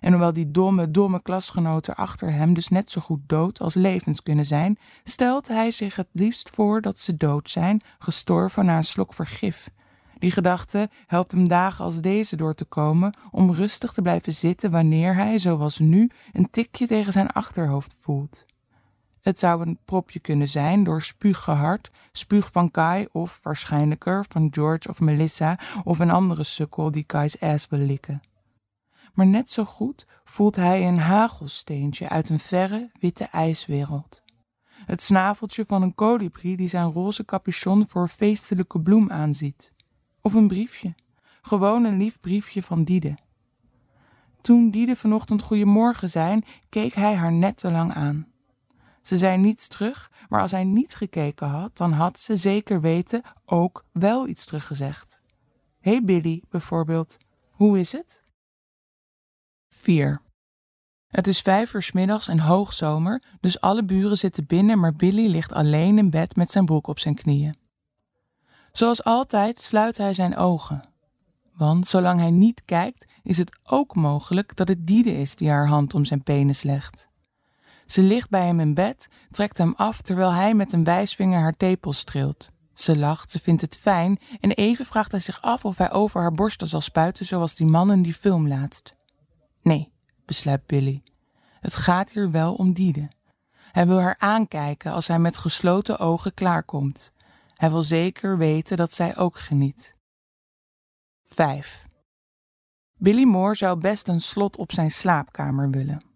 En 0.00 0.10
hoewel 0.12 0.32
die 0.32 0.50
domme, 0.50 0.90
domme 0.90 1.22
klasgenoten 1.22 1.96
achter 1.96 2.32
hem 2.32 2.54
dus 2.54 2.68
net 2.68 2.90
zo 2.90 3.00
goed 3.00 3.20
dood 3.26 3.60
als 3.60 3.74
levend 3.74 4.22
kunnen 4.22 4.44
zijn, 4.44 4.78
stelt 5.04 5.48
hij 5.48 5.70
zich 5.70 5.96
het 5.96 6.08
liefst 6.12 6.50
voor 6.50 6.80
dat 6.80 6.98
ze 6.98 7.16
dood 7.16 7.50
zijn, 7.50 7.80
gestorven 7.98 8.64
na 8.64 8.76
een 8.76 8.84
slok 8.84 9.14
vergif. 9.14 9.70
Die 10.18 10.30
gedachte 10.30 10.88
helpt 11.06 11.32
hem 11.32 11.48
dagen 11.48 11.84
als 11.84 12.00
deze 12.00 12.36
door 12.36 12.54
te 12.54 12.64
komen, 12.64 13.16
om 13.30 13.52
rustig 13.52 13.92
te 13.92 14.02
blijven 14.02 14.34
zitten 14.34 14.70
wanneer 14.70 15.14
hij, 15.14 15.38
zoals 15.38 15.78
nu, 15.78 16.10
een 16.32 16.50
tikje 16.50 16.86
tegen 16.86 17.12
zijn 17.12 17.30
achterhoofd 17.30 17.96
voelt. 17.98 18.44
Het 19.20 19.38
zou 19.38 19.62
een 19.62 19.78
propje 19.84 20.20
kunnen 20.20 20.48
zijn 20.48 20.84
door 20.84 21.02
spuug 21.02 21.38
gehard, 21.38 21.90
spuug 22.12 22.52
van 22.52 22.70
Kai 22.70 23.06
of, 23.12 23.40
waarschijnlijker, 23.42 24.24
van 24.28 24.48
George 24.50 24.88
of 24.88 25.00
Melissa 25.00 25.58
of 25.84 25.98
een 25.98 26.10
andere 26.10 26.44
sukkel 26.44 26.90
die 26.90 27.04
Kai's 27.04 27.40
ass 27.40 27.66
wil 27.68 27.78
likken 27.78 28.20
maar 29.18 29.26
net 29.26 29.50
zo 29.50 29.64
goed 29.64 30.06
voelt 30.24 30.56
hij 30.56 30.88
een 30.88 30.98
hagelsteentje 30.98 32.08
uit 32.08 32.28
een 32.28 32.38
verre, 32.38 32.90
witte 33.00 33.24
ijswereld. 33.24 34.22
Het 34.64 35.02
snaveltje 35.02 35.64
van 35.66 35.82
een 35.82 35.94
kolibrie 35.94 36.56
die 36.56 36.68
zijn 36.68 36.92
roze 36.92 37.24
capuchon 37.24 37.88
voor 37.88 38.08
feestelijke 38.08 38.80
bloem 38.80 39.10
aanziet. 39.10 39.74
Of 40.20 40.34
een 40.34 40.48
briefje, 40.48 40.94
gewoon 41.42 41.84
een 41.84 41.96
lief 41.96 42.20
briefje 42.20 42.62
van 42.62 42.84
Diede. 42.84 43.18
Toen 44.40 44.70
Diede 44.70 44.96
vanochtend 44.96 45.42
goeiemorgen 45.42 46.10
zei, 46.10 46.40
keek 46.68 46.94
hij 46.94 47.14
haar 47.14 47.32
net 47.32 47.56
te 47.56 47.70
lang 47.70 47.92
aan. 47.92 48.26
Ze 49.02 49.16
zei 49.16 49.38
niets 49.38 49.68
terug, 49.68 50.10
maar 50.28 50.40
als 50.40 50.50
hij 50.50 50.64
niet 50.64 50.94
gekeken 50.94 51.48
had, 51.48 51.76
dan 51.76 51.92
had 51.92 52.18
ze 52.18 52.36
zeker 52.36 52.80
weten 52.80 53.22
ook 53.44 53.84
wel 53.92 54.28
iets 54.28 54.44
teruggezegd. 54.44 55.20
Hey 55.80 56.04
Billy, 56.04 56.42
bijvoorbeeld, 56.48 57.16
hoe 57.50 57.78
is 57.78 57.92
het? 57.92 58.26
4. 59.78 60.20
Het 61.08 61.26
is 61.26 61.40
vijf 61.40 61.74
uur 61.74 61.90
middags 61.92 62.28
en 62.28 62.38
hoogzomer, 62.38 63.22
dus 63.40 63.60
alle 63.60 63.84
buren 63.84 64.18
zitten 64.18 64.46
binnen, 64.46 64.78
maar 64.78 64.92
Billy 64.92 65.26
ligt 65.26 65.52
alleen 65.52 65.98
in 65.98 66.10
bed 66.10 66.36
met 66.36 66.50
zijn 66.50 66.64
broek 66.64 66.86
op 66.86 66.98
zijn 66.98 67.14
knieën. 67.14 67.56
Zoals 68.72 69.04
altijd 69.04 69.60
sluit 69.60 69.96
hij 69.96 70.14
zijn 70.14 70.36
ogen. 70.36 70.80
Want 71.54 71.88
zolang 71.88 72.20
hij 72.20 72.30
niet 72.30 72.62
kijkt, 72.64 73.12
is 73.22 73.38
het 73.38 73.58
ook 73.64 73.94
mogelijk 73.94 74.56
dat 74.56 74.68
het 74.68 74.86
Diede 74.86 75.20
is 75.20 75.36
die 75.36 75.50
haar 75.50 75.68
hand 75.68 75.94
om 75.94 76.04
zijn 76.04 76.22
penis 76.22 76.62
legt. 76.62 77.08
Ze 77.86 78.02
ligt 78.02 78.30
bij 78.30 78.46
hem 78.46 78.60
in 78.60 78.74
bed, 78.74 79.08
trekt 79.30 79.58
hem 79.58 79.74
af 79.76 80.00
terwijl 80.00 80.32
hij 80.32 80.54
met 80.54 80.72
een 80.72 80.84
wijsvinger 80.84 81.40
haar 81.40 81.56
tepel 81.56 81.92
streelt. 81.92 82.50
Ze 82.74 82.98
lacht, 82.98 83.30
ze 83.30 83.40
vindt 83.40 83.60
het 83.60 83.76
fijn 83.76 84.18
en 84.40 84.50
even 84.50 84.86
vraagt 84.86 85.10
hij 85.10 85.20
zich 85.20 85.42
af 85.42 85.64
of 85.64 85.78
hij 85.78 85.92
over 85.92 86.20
haar 86.20 86.32
borsten 86.32 86.68
zal 86.68 86.80
spuiten 86.80 87.26
zoals 87.26 87.54
die 87.54 87.66
man 87.66 87.92
in 87.92 88.02
die 88.02 88.14
film 88.14 88.48
laatst. 88.48 88.96
Nee, 89.62 89.92
besluit 90.24 90.66
Billy. 90.66 91.02
Het 91.60 91.74
gaat 91.74 92.10
hier 92.10 92.30
wel 92.30 92.54
om 92.54 92.72
Diede. 92.72 93.08
Hij 93.72 93.86
wil 93.86 94.00
haar 94.00 94.18
aankijken 94.18 94.92
als 94.92 95.06
hij 95.06 95.18
met 95.18 95.36
gesloten 95.36 95.98
ogen 95.98 96.34
klaarkomt. 96.34 97.12
Hij 97.54 97.70
wil 97.70 97.82
zeker 97.82 98.38
weten 98.38 98.76
dat 98.76 98.92
zij 98.92 99.16
ook 99.16 99.38
geniet. 99.38 99.96
5. 101.24 101.86
Billy 102.94 103.24
Moore 103.24 103.54
zou 103.54 103.78
best 103.78 104.08
een 104.08 104.20
slot 104.20 104.56
op 104.56 104.72
zijn 104.72 104.90
slaapkamer 104.90 105.70
willen. 105.70 106.06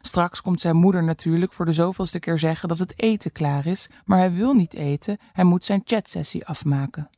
Straks 0.00 0.40
komt 0.42 0.60
zijn 0.60 0.76
moeder 0.76 1.04
natuurlijk 1.04 1.52
voor 1.52 1.64
de 1.64 1.72
zoveelste 1.72 2.18
keer 2.18 2.38
zeggen 2.38 2.68
dat 2.68 2.78
het 2.78 3.00
eten 3.00 3.32
klaar 3.32 3.66
is, 3.66 3.88
maar 4.04 4.18
hij 4.18 4.32
wil 4.32 4.54
niet 4.54 4.74
eten, 4.74 5.18
hij 5.32 5.44
moet 5.44 5.64
zijn 5.64 5.82
chatsessie 5.84 6.46
afmaken. 6.46 7.08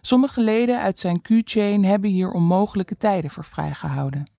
Sommige 0.00 0.40
leden 0.40 0.80
uit 0.80 0.98
zijn 0.98 1.22
Q-chain 1.22 1.84
hebben 1.84 2.10
hier 2.10 2.30
onmogelijke 2.30 2.96
tijden 2.96 3.30
voor 3.30 3.44
vrijgehouden. 3.44 4.33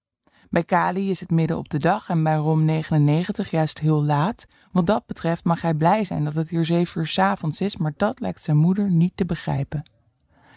Bij 0.50 0.64
Kali 0.64 1.10
is 1.10 1.20
het 1.20 1.32
midden 1.32 1.58
op 1.58 1.70
de 1.70 1.80
dag 1.80 2.10
en 2.10 2.24
bij 2.24 2.36
Rom 2.36 2.66
99 2.66 3.52
juist 3.52 3.80
heel 3.80 4.04
laat. 4.04 4.48
Wat 4.72 4.86
dat 4.86 5.06
betreft 5.06 5.44
mag 5.44 5.62
hij 5.62 5.74
blij 5.74 6.04
zijn 6.04 6.24
dat 6.24 6.34
het 6.34 6.50
hier 6.50 6.66
zeven 6.66 7.02
uur 7.02 7.08
s 7.08 7.20
avonds 7.20 7.62
is, 7.62 7.78
maar 7.78 7.94
dat 7.98 8.20
lijkt 8.20 8.42
zijn 8.42 8.58
moeder 8.58 8.92
niet 8.92 9.18
te 9.18 9.26
begrijpen. 9.26 9.90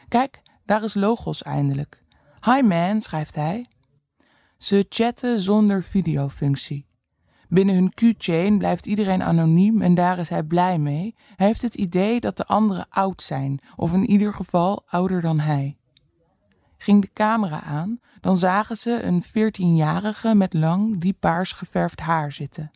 Kijk, 0.08 0.42
daar 0.64 0.84
is 0.84 0.94
Logos 0.94 1.42
eindelijk. 1.42 2.02
Hi 2.40 2.62
man, 2.62 3.00
schrijft 3.00 3.34
hij. 3.34 3.66
Ze 4.58 4.86
chatten 4.88 5.40
zonder 5.40 5.82
videofunctie. 5.82 6.86
Binnen 7.48 7.74
hun 7.74 7.94
Q-chain 7.94 8.58
blijft 8.58 8.86
iedereen 8.86 9.22
anoniem 9.22 9.82
en 9.82 9.94
daar 9.94 10.18
is 10.18 10.28
hij 10.28 10.42
blij 10.42 10.78
mee. 10.78 11.14
Hij 11.36 11.46
heeft 11.46 11.62
het 11.62 11.74
idee 11.74 12.20
dat 12.20 12.36
de 12.36 12.46
anderen 12.46 12.86
oud 12.88 13.22
zijn, 13.22 13.60
of 13.76 13.92
in 13.92 14.10
ieder 14.10 14.32
geval 14.34 14.82
ouder 14.86 15.20
dan 15.20 15.38
hij. 15.38 15.77
Ging 16.78 17.02
de 17.02 17.10
camera 17.12 17.62
aan, 17.62 18.00
dan 18.20 18.36
zagen 18.36 18.76
ze 18.76 19.02
een 19.02 19.22
veertienjarige 19.22 20.34
met 20.34 20.52
lang, 20.54 21.00
diep 21.00 21.16
paars 21.20 21.52
geverfd 21.52 22.00
haar 22.00 22.32
zitten. 22.32 22.70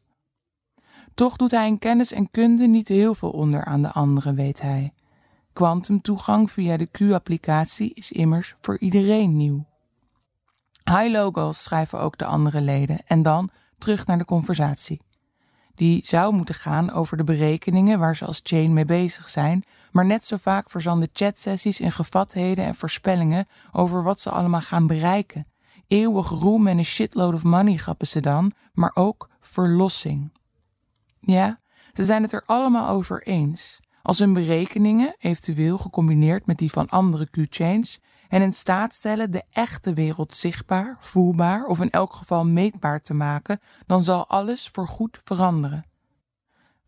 Toch 1.15 1.37
doet 1.37 1.51
hij 1.51 1.67
in 1.67 1.79
kennis 1.79 2.13
en 2.13 2.31
kunde 2.31 2.67
niet 2.67 2.89
heel 2.89 3.15
veel 3.15 3.31
onder 3.31 3.65
aan 3.65 3.83
de 3.83 3.93
anderen, 3.93 4.35
weet 4.35 4.61
hij. 4.61 4.93
Quantumtoegang 5.53 6.51
via 6.51 6.77
de 6.77 6.87
Q-applicatie 6.87 7.95
is 7.95 8.13
immers 8.13 8.55
voor 8.61 8.79
iedereen 8.79 9.37
nieuw. 9.37 9.65
High 10.85 11.11
logos 11.11 11.63
schrijven 11.63 12.01
ook 12.01 12.19
de 12.19 12.25
andere 12.25 12.61
leden 12.61 13.07
en 13.07 13.23
dan 13.23 13.51
terug 13.79 14.07
naar 14.07 14.19
de 14.19 14.25
conversatie. 14.25 15.01
Die 15.75 16.07
zou 16.07 16.35
moeten 16.35 16.55
gaan 16.55 16.91
over 16.91 17.17
de 17.17 17.25
berekeningen 17.25 17.99
waar 17.99 18.17
ze 18.17 18.25
als 18.25 18.41
chain 18.43 18.73
mee 18.73 18.85
bezig 18.85 19.29
zijn, 19.29 19.65
maar 19.93 20.07
net 20.07 20.25
zo 20.25 20.37
vaak 20.37 20.71
verzanden 20.71 21.09
chatsessies 21.13 21.81
in 21.81 21.93
gevatheden 21.93 22.65
en 22.65 22.75
voorspellingen 22.75 23.47
over 23.73 24.03
wat 24.03 24.21
ze 24.21 24.31
allemaal 24.31 24.61
gaan 24.61 24.87
bereiken. 24.87 25.47
Eeuwig 25.87 26.29
roem 26.29 26.67
en 26.67 26.79
een 26.79 26.85
shitload 26.85 27.35
of 27.35 27.45
money 27.45 27.77
grappen 27.77 28.09
ze 28.09 28.21
dan, 28.21 28.53
maar 28.73 28.91
ook 28.95 29.29
verlossing. 29.41 30.33
Ja, 31.21 31.59
ze 31.93 32.05
zijn 32.05 32.23
het 32.23 32.33
er 32.33 32.43
allemaal 32.47 32.89
over 32.89 33.23
eens. 33.23 33.81
Als 34.03 34.19
hun 34.19 34.33
berekeningen, 34.33 35.15
eventueel 35.19 35.79
gecombineerd 35.79 36.47
met 36.47 36.59
die 36.59 36.71
van 36.71 36.89
andere 36.89 37.27
Q-chains, 37.31 38.01
hen 38.29 38.43
in 38.43 38.53
staat 38.53 38.95
stellen 38.95 39.31
de 39.31 39.43
echte 39.51 39.93
wereld 39.93 40.35
zichtbaar, 40.35 40.97
voelbaar 41.01 41.67
of 41.67 41.81
in 41.81 41.91
elk 41.91 42.15
geval 42.15 42.47
meetbaar 42.47 43.01
te 43.01 43.15
maken, 43.15 43.61
dan 43.87 44.03
zal 44.03 44.27
alles 44.29 44.69
voorgoed 44.69 45.21
veranderen. 45.25 45.85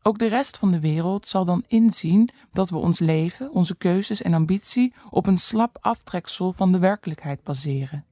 Ook 0.06 0.18
de 0.18 0.26
rest 0.26 0.58
van 0.58 0.70
de 0.70 0.80
wereld 0.80 1.28
zal 1.28 1.44
dan 1.44 1.64
inzien 1.66 2.30
dat 2.52 2.70
we 2.70 2.76
ons 2.76 2.98
leven, 2.98 3.52
onze 3.52 3.76
keuzes 3.76 4.22
en 4.22 4.34
ambitie 4.34 4.94
op 5.10 5.26
een 5.26 5.38
slap 5.38 5.78
aftreksel 5.80 6.52
van 6.52 6.72
de 6.72 6.78
werkelijkheid 6.78 7.42
baseren. 7.42 8.04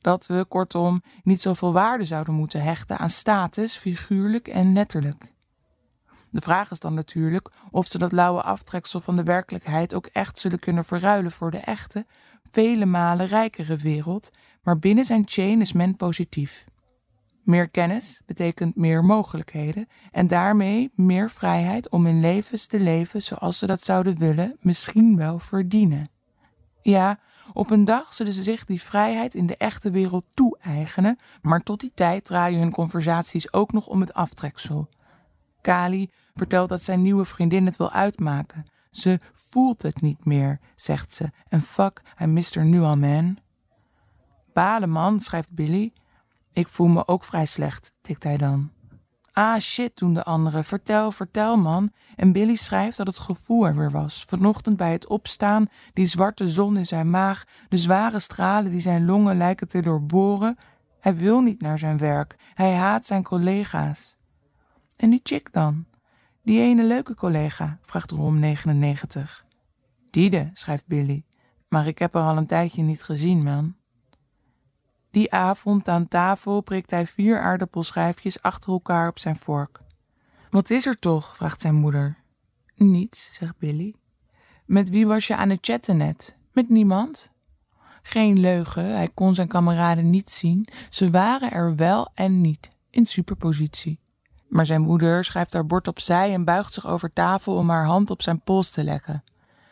Dat 0.00 0.26
we, 0.26 0.44
kortom, 0.48 1.02
niet 1.22 1.40
zoveel 1.40 1.72
waarde 1.72 2.04
zouden 2.04 2.34
moeten 2.34 2.62
hechten 2.62 2.98
aan 2.98 3.10
status, 3.10 3.76
figuurlijk 3.76 4.48
en 4.48 4.72
letterlijk. 4.72 5.32
De 6.30 6.40
vraag 6.40 6.70
is 6.70 6.78
dan 6.78 6.94
natuurlijk 6.94 7.50
of 7.70 7.86
ze 7.86 7.98
dat 7.98 8.12
lauwe 8.12 8.42
aftreksel 8.42 9.00
van 9.00 9.16
de 9.16 9.22
werkelijkheid 9.22 9.94
ook 9.94 10.06
echt 10.06 10.38
zullen 10.38 10.58
kunnen 10.58 10.84
verruilen 10.84 11.32
voor 11.32 11.50
de 11.50 11.58
echte, 11.58 12.06
vele 12.50 12.86
malen 12.86 13.26
rijkere 13.26 13.76
wereld, 13.76 14.30
maar 14.62 14.78
binnen 14.78 15.04
zijn 15.04 15.22
chain 15.26 15.60
is 15.60 15.72
men 15.72 15.96
positief. 15.96 16.64
Meer 17.42 17.68
kennis 17.68 18.20
betekent 18.26 18.76
meer 18.76 19.04
mogelijkheden 19.04 19.88
en 20.10 20.26
daarmee 20.26 20.92
meer 20.94 21.30
vrijheid 21.30 21.88
om 21.88 22.06
in 22.06 22.20
levens 22.20 22.66
te 22.66 22.80
leven 22.80 23.22
zoals 23.22 23.58
ze 23.58 23.66
dat 23.66 23.82
zouden 23.82 24.18
willen, 24.18 24.56
misschien 24.60 25.16
wel 25.16 25.38
verdienen. 25.38 26.10
Ja, 26.82 27.18
op 27.52 27.70
een 27.70 27.84
dag 27.84 28.14
zullen 28.14 28.32
ze 28.32 28.42
zich 28.42 28.64
die 28.64 28.82
vrijheid 28.82 29.34
in 29.34 29.46
de 29.46 29.56
echte 29.56 29.90
wereld 29.90 30.26
toe-eigenen, 30.34 31.18
maar 31.42 31.62
tot 31.62 31.80
die 31.80 31.92
tijd 31.94 32.24
draaien 32.24 32.58
hun 32.58 32.72
conversaties 32.72 33.52
ook 33.52 33.72
nog 33.72 33.86
om 33.86 34.00
het 34.00 34.14
aftreksel. 34.14 34.88
Kali 35.60 36.10
vertelt 36.34 36.68
dat 36.68 36.82
zijn 36.82 37.02
nieuwe 37.02 37.24
vriendin 37.24 37.66
het 37.66 37.76
wil 37.76 37.90
uitmaken. 37.90 38.64
Ze 38.90 39.20
voelt 39.32 39.82
het 39.82 40.00
niet 40.00 40.24
meer, 40.24 40.60
zegt 40.74 41.12
ze, 41.12 41.30
en 41.48 41.62
fuck, 41.62 42.02
hij 42.14 42.26
mist 42.26 42.56
er 42.56 42.64
nu 42.64 42.80
al, 42.80 42.96
man. 42.96 43.38
Balen, 44.52 44.90
man, 44.90 45.20
schrijft 45.20 45.52
Billy. 45.52 45.92
Ik 46.52 46.68
voel 46.68 46.86
me 46.86 47.08
ook 47.08 47.24
vrij 47.24 47.46
slecht, 47.46 47.92
tikt 48.00 48.22
hij 48.22 48.36
dan. 48.36 48.70
Ah 49.32 49.60
shit, 49.60 49.96
doen 49.96 50.14
de 50.14 50.24
anderen. 50.24 50.64
Vertel, 50.64 51.12
vertel, 51.12 51.56
man. 51.56 51.92
En 52.16 52.32
Billy 52.32 52.54
schrijft 52.54 52.96
dat 52.96 53.06
het 53.06 53.18
gevoel 53.18 53.66
er 53.66 53.76
weer 53.76 53.90
was. 53.90 54.24
Vanochtend 54.28 54.76
bij 54.76 54.92
het 54.92 55.06
opstaan, 55.06 55.66
die 55.92 56.06
zwarte 56.06 56.48
zon 56.48 56.76
in 56.76 56.86
zijn 56.86 57.10
maag, 57.10 57.44
de 57.68 57.78
zware 57.78 58.18
stralen 58.18 58.70
die 58.70 58.80
zijn 58.80 59.04
longen 59.04 59.36
lijken 59.36 59.68
te 59.68 59.80
doorboren. 59.80 60.56
Hij 61.00 61.16
wil 61.16 61.40
niet 61.40 61.60
naar 61.60 61.78
zijn 61.78 61.98
werk. 61.98 62.36
Hij 62.54 62.74
haat 62.74 63.06
zijn 63.06 63.22
collega's. 63.22 64.16
En 64.96 65.10
die 65.10 65.20
chick 65.22 65.52
dan? 65.52 65.84
Die 66.42 66.60
ene 66.60 66.84
leuke 66.84 67.14
collega, 67.14 67.78
vraagt 67.84 68.10
Rom 68.10 68.38
99. 68.38 69.44
Diede, 70.10 70.50
schrijft 70.52 70.86
Billy. 70.86 71.24
Maar 71.68 71.86
ik 71.86 71.98
heb 71.98 72.14
haar 72.14 72.22
al 72.22 72.36
een 72.36 72.46
tijdje 72.46 72.82
niet 72.82 73.02
gezien, 73.02 73.42
man. 73.42 73.74
Die 75.10 75.32
avond 75.32 75.88
aan 75.88 76.08
tafel 76.08 76.60
prikt 76.60 76.90
hij 76.90 77.06
vier 77.06 77.40
aardappelschijfjes 77.40 78.42
achter 78.42 78.72
elkaar 78.72 79.08
op 79.08 79.18
zijn 79.18 79.38
vork. 79.38 79.80
Wat 80.50 80.70
is 80.70 80.86
er 80.86 80.98
toch? 80.98 81.36
vraagt 81.36 81.60
zijn 81.60 81.74
moeder. 81.74 82.16
Niets, 82.76 83.34
zegt 83.34 83.58
Billy. 83.58 83.94
Met 84.64 84.88
wie 84.88 85.06
was 85.06 85.26
je 85.26 85.36
aan 85.36 85.50
het 85.50 85.58
chatten 85.60 85.96
net? 85.96 86.36
Met 86.52 86.68
niemand? 86.68 87.30
Geen 88.02 88.38
leugen, 88.38 88.84
hij 88.84 89.08
kon 89.14 89.34
zijn 89.34 89.48
kameraden 89.48 90.10
niet 90.10 90.30
zien. 90.30 90.68
Ze 90.88 91.10
waren 91.10 91.50
er 91.50 91.76
wel 91.76 92.10
en 92.14 92.40
niet, 92.40 92.70
in 92.90 93.06
superpositie. 93.06 93.98
Maar 94.48 94.66
zijn 94.66 94.80
moeder 94.80 95.24
schrijft 95.24 95.52
haar 95.52 95.66
bord 95.66 95.88
opzij 95.88 96.32
en 96.32 96.44
buigt 96.44 96.72
zich 96.72 96.86
over 96.86 97.12
tafel 97.12 97.56
om 97.56 97.70
haar 97.70 97.86
hand 97.86 98.10
op 98.10 98.22
zijn 98.22 98.40
pols 98.40 98.70
te 98.70 98.84
leggen. 98.84 99.24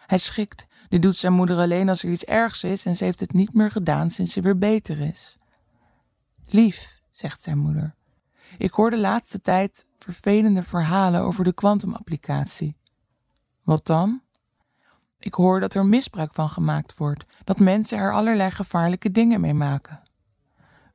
Hij 0.07 0.19
schikt. 0.19 0.67
Dit 0.89 1.03
doet 1.03 1.17
zijn 1.17 1.33
moeder 1.33 1.57
alleen 1.59 1.89
als 1.89 2.03
er 2.03 2.11
iets 2.11 2.25
ergs 2.25 2.65
is 2.65 2.87
en 2.87 2.97
ze 2.97 3.05
heeft 3.05 3.21
het 3.21 3.33
niet 3.33 3.55
meer 3.55 3.71
gedaan 3.71 4.11
sinds 4.11 4.33
ze 4.33 4.41
weer 4.41 4.59
beter 4.59 5.01
is. 5.01 5.39
Lief, 6.47 7.01
zegt 7.11 7.43
zijn 7.43 7.59
moeder. 7.59 7.95
Ik 8.59 8.73
hoor 8.73 8.91
de 8.91 8.99
laatste 8.99 9.41
tijd 9.41 9.87
vervelende 9.99 10.63
verhalen 10.63 11.21
over 11.21 11.45
de 11.45 11.53
kwantumapplicatie. 11.53 12.77
Wat 13.63 13.87
dan? 13.87 14.23
Ik 15.19 15.35
hoor 15.35 15.61
dat 15.61 15.75
er 15.75 15.87
misbruik 15.87 16.35
van 16.35 16.49
gemaakt 16.49 16.99
wordt, 16.99 17.25
dat 17.45 17.59
mensen 17.59 17.99
er 17.99 18.13
allerlei 18.13 18.51
gevaarlijke 18.51 19.11
dingen 19.11 19.41
mee 19.41 19.55
maken. 19.55 20.03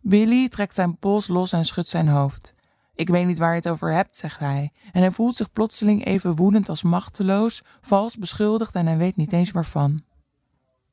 Billy 0.01 0.49
trekt 0.49 0.75
zijn 0.75 0.97
pols 0.97 1.27
los 1.27 1.51
en 1.51 1.65
schudt 1.65 1.89
zijn 1.89 2.07
hoofd. 2.07 2.53
Ik 2.95 3.09
weet 3.09 3.25
niet 3.25 3.39
waar 3.39 3.49
je 3.49 3.55
het 3.55 3.69
over 3.69 3.93
hebt, 3.93 4.17
zegt 4.17 4.39
hij, 4.39 4.71
en 4.91 5.01
hij 5.01 5.11
voelt 5.11 5.35
zich 5.35 5.51
plotseling 5.51 6.05
even 6.05 6.35
woedend 6.35 6.69
als 6.69 6.83
machteloos, 6.83 7.61
vals 7.81 8.17
beschuldigd 8.17 8.75
en 8.75 8.87
hij 8.87 8.97
weet 8.97 9.15
niet 9.15 9.33
eens 9.33 9.51
waarvan. 9.51 10.01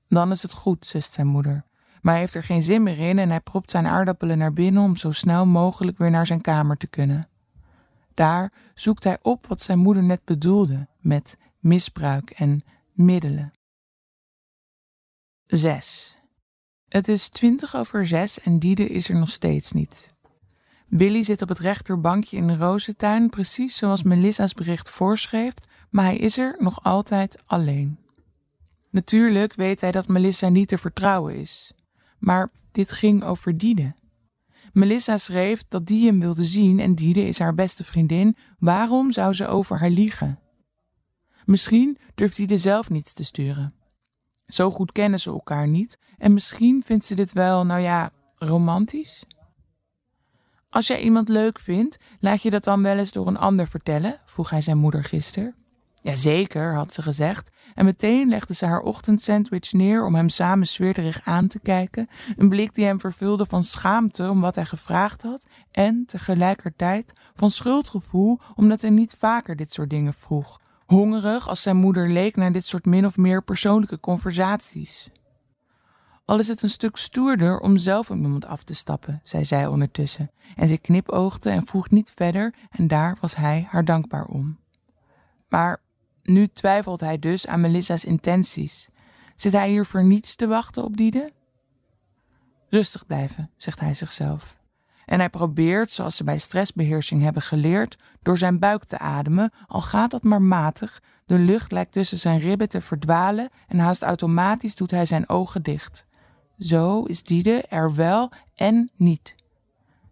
Dan 0.09 0.31
is 0.31 0.43
het 0.43 0.53
goed, 0.53 0.87
zust 0.87 1.13
zijn 1.13 1.27
moeder. 1.27 1.65
Maar 2.01 2.13
hij 2.13 2.23
heeft 2.23 2.35
er 2.35 2.45
geen 2.45 2.63
zin 2.63 2.83
meer 2.83 2.99
in 2.99 3.19
en 3.19 3.31
hij 3.31 3.41
propt 3.41 3.71
zijn 3.71 3.87
aardappelen 3.87 4.39
naar 4.39 4.53
binnen 4.53 4.83
om 4.83 4.97
zo 4.97 5.11
snel 5.11 5.47
mogelijk 5.47 5.99
weer 5.99 6.11
naar 6.11 6.27
zijn 6.27 6.41
kamer 6.41 6.77
te 6.77 6.87
kunnen. 6.87 7.29
Daar 8.15 8.53
zoekt 8.75 9.05
hij 9.05 9.19
op 9.23 9.47
wat 9.47 9.63
zijn 9.63 9.79
moeder 9.79 10.03
net 10.03 10.25
bedoelde 10.25 10.89
met 10.99 11.37
misbruik 11.59 12.31
en 12.31 12.65
middelen. 12.93 13.51
6. 15.47 16.17
Het 16.89 17.09
is 17.09 17.29
twintig 17.29 17.77
over 17.77 18.07
zes 18.07 18.41
en 18.41 18.59
Diede 18.59 18.87
is 18.87 19.09
er 19.09 19.17
nog 19.17 19.31
steeds 19.31 19.73
niet. 19.73 20.10
Billy 20.91 21.23
zit 21.23 21.43
op 21.43 21.49
het 21.49 21.59
rechterbankje 21.59 22.37
in 22.37 22.47
de 22.47 22.57
rozentuin, 22.57 23.29
precies 23.29 23.77
zoals 23.77 24.03
Melissa's 24.03 24.55
bericht 24.55 24.91
voorschreef, 24.91 25.53
maar 25.91 26.05
hij 26.05 26.17
is 26.17 26.39
er 26.39 26.57
nog 26.59 26.85
altijd 26.85 27.39
alleen. 27.47 27.99
Natuurlijk 28.91 29.55
weet 29.55 29.81
hij 29.81 29.91
dat 29.91 30.09
Melissa 30.09 30.49
niet 30.49 30.69
te 30.69 30.79
vertrouwen 30.79 31.35
is. 31.35 31.73
Maar 32.19 32.51
dit 32.73 32.93
ging 32.93 33.25
over 33.25 33.59
Diede. 33.59 33.95
Melissa 34.73 35.19
schreef 35.19 35.63
dat 35.69 35.87
die 35.87 36.07
hem 36.07 36.21
wilde 36.21 36.45
zien 36.45 36.81
en 36.81 36.95
Diede 36.95 37.27
is 37.27 37.39
haar 37.39 37.55
beste 37.55 37.85
vriendin. 37.85 38.37
Waarom 38.59 39.13
zou 39.13 39.35
ze 39.35 39.47
over 39.47 39.79
haar 39.79 39.91
liegen? 39.91 40.39
Misschien 41.45 41.99
durft 42.15 42.37
Diede 42.37 42.59
zelf 42.59 42.91
niets 42.91 43.13
te 43.13 43.25
sturen. 43.25 43.75
Zo 44.47 44.71
goed 44.71 44.93
kennen 44.93 45.21
ze 45.21 45.31
elkaar 45.31 45.69
niet 45.69 45.99
en 46.19 46.33
misschien 46.33 46.83
vindt 46.83 47.05
ze 47.05 47.15
dit 47.15 47.33
wel, 47.33 47.67
nou 47.67 47.81
ja, 47.81 48.11
romantisch. 48.35 49.25
Als 50.71 50.87
jij 50.87 51.01
iemand 51.01 51.29
leuk 51.29 51.59
vindt, 51.59 51.99
laat 52.21 52.43
je 52.43 52.51
dat 52.51 52.65
dan 52.65 52.83
wel 52.83 52.99
eens 52.99 53.13
door 53.13 53.27
een 53.27 53.39
ander 53.39 53.67
vertellen? 53.67 54.21
vroeg 54.25 54.51
hij 54.51 54.61
zijn 54.61 54.79
moeder 54.79 55.05
gisteren. 55.05 55.55
Jazeker, 55.95 56.75
had 56.75 56.93
ze 56.93 57.03
gezegd, 57.03 57.51
en 57.75 57.85
meteen 57.85 58.29
legde 58.29 58.55
ze 58.55 58.67
haar 58.67 58.81
ochtendsandwich 58.81 59.73
neer 59.73 60.07
om 60.07 60.15
hem 60.15 60.29
samen 60.29 60.67
zweerderig 60.67 61.21
aan 61.25 61.47
te 61.47 61.61
kijken, 61.61 62.09
een 62.37 62.49
blik 62.49 62.75
die 62.75 62.85
hem 62.85 63.01
vervulde 63.01 63.47
van 63.47 63.63
schaamte 63.63 64.31
om 64.31 64.41
wat 64.41 64.55
hij 64.55 64.65
gevraagd 64.65 65.23
had 65.23 65.47
en 65.71 66.05
tegelijkertijd 66.07 67.13
van 67.35 67.51
schuldgevoel 67.51 68.39
omdat 68.55 68.81
hij 68.81 68.91
niet 68.91 69.15
vaker 69.19 69.57
dit 69.57 69.73
soort 69.73 69.91
dingen 69.91 70.15
vroeg, 70.15 70.61
hongerig 70.87 71.49
als 71.49 71.63
zijn 71.63 71.77
moeder 71.77 72.09
leek 72.09 72.37
naar 72.37 72.53
dit 72.53 72.65
soort 72.65 72.85
min 72.85 73.07
of 73.07 73.17
meer 73.17 73.43
persoonlijke 73.43 74.01
conversaties. 74.01 75.11
Al 76.31 76.39
is 76.39 76.49
het 76.49 76.63
een 76.63 76.71
stuk 76.71 76.97
stoerder 76.97 77.61
om 77.61 77.77
zelf 77.77 78.11
om 78.11 78.23
iemand 78.23 78.45
af 78.45 78.63
te 78.63 78.75
stappen, 78.75 79.21
zei 79.25 79.45
zij 79.45 79.67
ondertussen, 79.67 80.31
en 80.57 80.69
ze 80.69 80.79
knipoogde 80.79 81.51
en 81.51 81.67
vroeg 81.67 81.91
niet 81.91 82.13
verder 82.15 82.55
en 82.71 82.89
daar 82.89 83.17
was 83.21 83.37
hij 83.37 83.67
haar 83.71 83.85
dankbaar 83.85 84.25
om. 84.25 84.59
Maar 85.49 85.83
nu 86.23 86.47
twijfelt 86.47 87.01
hij 87.01 87.19
dus 87.19 87.47
aan 87.47 87.61
Melissa's 87.61 88.05
intenties. 88.05 88.89
Zit 89.37 89.53
hij 89.53 89.69
hier 89.69 89.87
voor 89.87 90.05
niets 90.05 90.37
te 90.37 90.47
wachten 90.47 90.85
op 90.85 90.97
Diede? 90.97 91.33
Rustig 92.69 93.07
blijven, 93.07 93.51
zegt 93.57 93.81
hij 93.81 93.95
zichzelf. 93.95 94.57
En 95.05 95.19
hij 95.19 95.31
probeert, 95.31 95.91
zoals 95.91 96.17
ze 96.17 96.25
bij 96.25 96.39
stressbeheersing 96.39 97.23
hebben 97.23 97.43
geleerd, 97.43 97.99
door 98.23 98.39
zijn 98.39 98.59
buik 98.59 98.85
te 98.85 98.99
ademen, 98.99 99.53
al 99.67 99.81
gaat 99.81 100.11
dat 100.11 100.23
maar 100.23 100.43
matig. 100.43 101.03
De 101.27 101.39
lucht 101.39 101.73
lijkt 101.73 101.93
tussen 101.93 102.19
zijn 102.19 102.39
ribben 102.39 102.69
te 102.69 102.81
verdwalen 102.81 103.49
en 103.69 103.79
haast 103.79 104.03
automatisch 104.03 104.75
doet 104.75 104.91
hij 104.91 105.07
zijn 105.07 105.29
ogen 105.29 105.63
dicht. 105.63 106.09
Zo 106.61 107.03
is 107.03 107.23
Diede 107.23 107.63
er 107.69 107.95
wel 107.95 108.33
en 108.55 108.91
niet. 108.97 109.35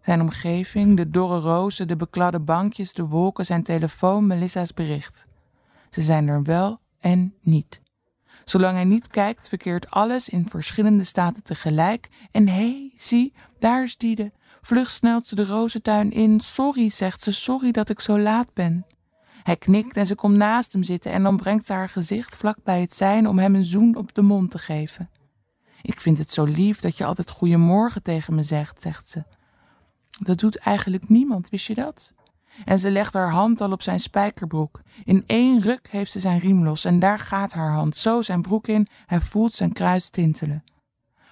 Zijn 0.01 0.21
omgeving, 0.21 0.97
de 0.97 1.09
dorre 1.09 1.39
rozen, 1.39 1.87
de 1.87 1.95
bekladde 1.95 2.39
bankjes, 2.39 2.93
de 2.93 3.05
wolken, 3.05 3.45
zijn 3.45 3.63
telefoon, 3.63 4.27
Melissa's 4.27 4.73
bericht. 4.73 5.27
Ze 5.89 6.01
zijn 6.01 6.27
er 6.27 6.43
wel 6.43 6.79
en 6.99 7.33
niet. 7.41 7.81
Zolang 8.45 8.75
hij 8.75 8.83
niet 8.83 9.07
kijkt, 9.07 9.49
verkeert 9.49 9.89
alles 9.89 10.29
in 10.29 10.49
verschillende 10.49 11.03
staten 11.03 11.43
tegelijk. 11.43 12.09
En 12.31 12.47
hé, 12.47 12.53
hey, 12.53 12.91
zie, 12.95 13.33
daar 13.59 13.83
is 13.83 13.97
Diede. 13.97 14.31
Vlug 14.61 14.89
snelt 14.89 15.27
ze 15.27 15.35
de 15.35 15.45
rozentuin 15.45 16.11
in. 16.11 16.39
Sorry, 16.39 16.89
zegt 16.89 17.21
ze, 17.21 17.31
sorry 17.31 17.71
dat 17.71 17.89
ik 17.89 17.99
zo 17.99 18.19
laat 18.19 18.53
ben. 18.53 18.85
Hij 19.43 19.57
knikt 19.57 19.97
en 19.97 20.05
ze 20.05 20.15
komt 20.15 20.35
naast 20.35 20.73
hem 20.73 20.83
zitten 20.83 21.11
en 21.11 21.23
dan 21.23 21.37
brengt 21.37 21.65
ze 21.65 21.73
haar 21.73 21.89
gezicht 21.89 22.35
vlak 22.35 22.57
bij 22.63 22.81
het 22.81 22.93
zijn 22.93 23.27
om 23.27 23.39
hem 23.39 23.55
een 23.55 23.63
zoen 23.63 23.95
op 23.95 24.13
de 24.13 24.21
mond 24.21 24.51
te 24.51 24.57
geven. 24.57 25.09
Ik 25.81 26.01
vind 26.01 26.17
het 26.17 26.31
zo 26.31 26.43
lief 26.43 26.79
dat 26.79 26.97
je 26.97 27.05
altijd 27.05 27.29
goeiemorgen 27.29 28.03
tegen 28.03 28.35
me 28.35 28.43
zegt, 28.43 28.81
zegt 28.81 29.09
ze. 29.09 29.23
Dat 30.19 30.39
doet 30.39 30.57
eigenlijk 30.57 31.09
niemand, 31.09 31.49
wist 31.49 31.65
je 31.65 31.73
dat? 31.73 32.13
En 32.65 32.79
ze 32.79 32.91
legt 32.91 33.13
haar 33.13 33.31
hand 33.31 33.61
al 33.61 33.71
op 33.71 33.81
zijn 33.81 33.99
spijkerbroek. 33.99 34.81
In 35.03 35.23
één 35.25 35.61
ruk 35.61 35.87
heeft 35.91 36.11
ze 36.11 36.19
zijn 36.19 36.39
riem 36.39 36.63
los 36.63 36.85
en 36.85 36.99
daar 36.99 37.19
gaat 37.19 37.53
haar 37.53 37.71
hand 37.71 37.95
zo 37.95 38.21
zijn 38.21 38.41
broek 38.41 38.67
in. 38.67 38.87
Hij 39.05 39.19
voelt 39.19 39.53
zijn 39.53 39.73
kruis 39.73 40.09
tintelen. 40.09 40.63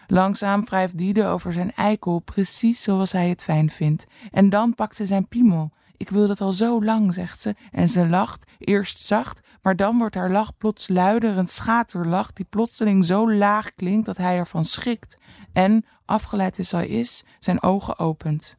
Langzaam 0.07 0.65
wrijft 0.65 0.97
Diede 0.97 1.25
over 1.25 1.53
zijn 1.53 1.73
eikel, 1.73 2.19
precies 2.19 2.81
zoals 2.81 3.11
hij 3.11 3.29
het 3.29 3.43
fijn 3.43 3.69
vindt. 3.69 4.05
En 4.31 4.49
dan 4.49 4.75
pakt 4.75 4.95
ze 4.95 5.05
zijn 5.05 5.27
piemel. 5.27 5.71
Ik 5.97 6.09
wil 6.09 6.27
dat 6.27 6.41
al 6.41 6.51
zo 6.51 6.83
lang, 6.83 7.13
zegt 7.13 7.39
ze, 7.39 7.55
en 7.71 7.89
ze 7.89 8.07
lacht, 8.07 8.51
eerst 8.57 8.99
zacht, 8.99 9.39
maar 9.61 9.75
dan 9.75 9.97
wordt 9.97 10.15
haar 10.15 10.31
lach 10.31 10.57
plots 10.57 10.87
luider, 10.87 11.37
een 11.37 11.47
schaterlach 11.47 12.33
die 12.33 12.45
plotseling 12.49 13.05
zo 13.05 13.33
laag 13.33 13.75
klinkt 13.75 14.05
dat 14.05 14.17
hij 14.17 14.37
ervan 14.37 14.65
schrikt 14.65 15.17
en, 15.53 15.85
afgeleid 16.05 16.57
als 16.57 16.71
hij 16.71 16.87
is, 16.87 17.23
zijn 17.39 17.63
ogen 17.63 17.99
opent. 17.99 18.57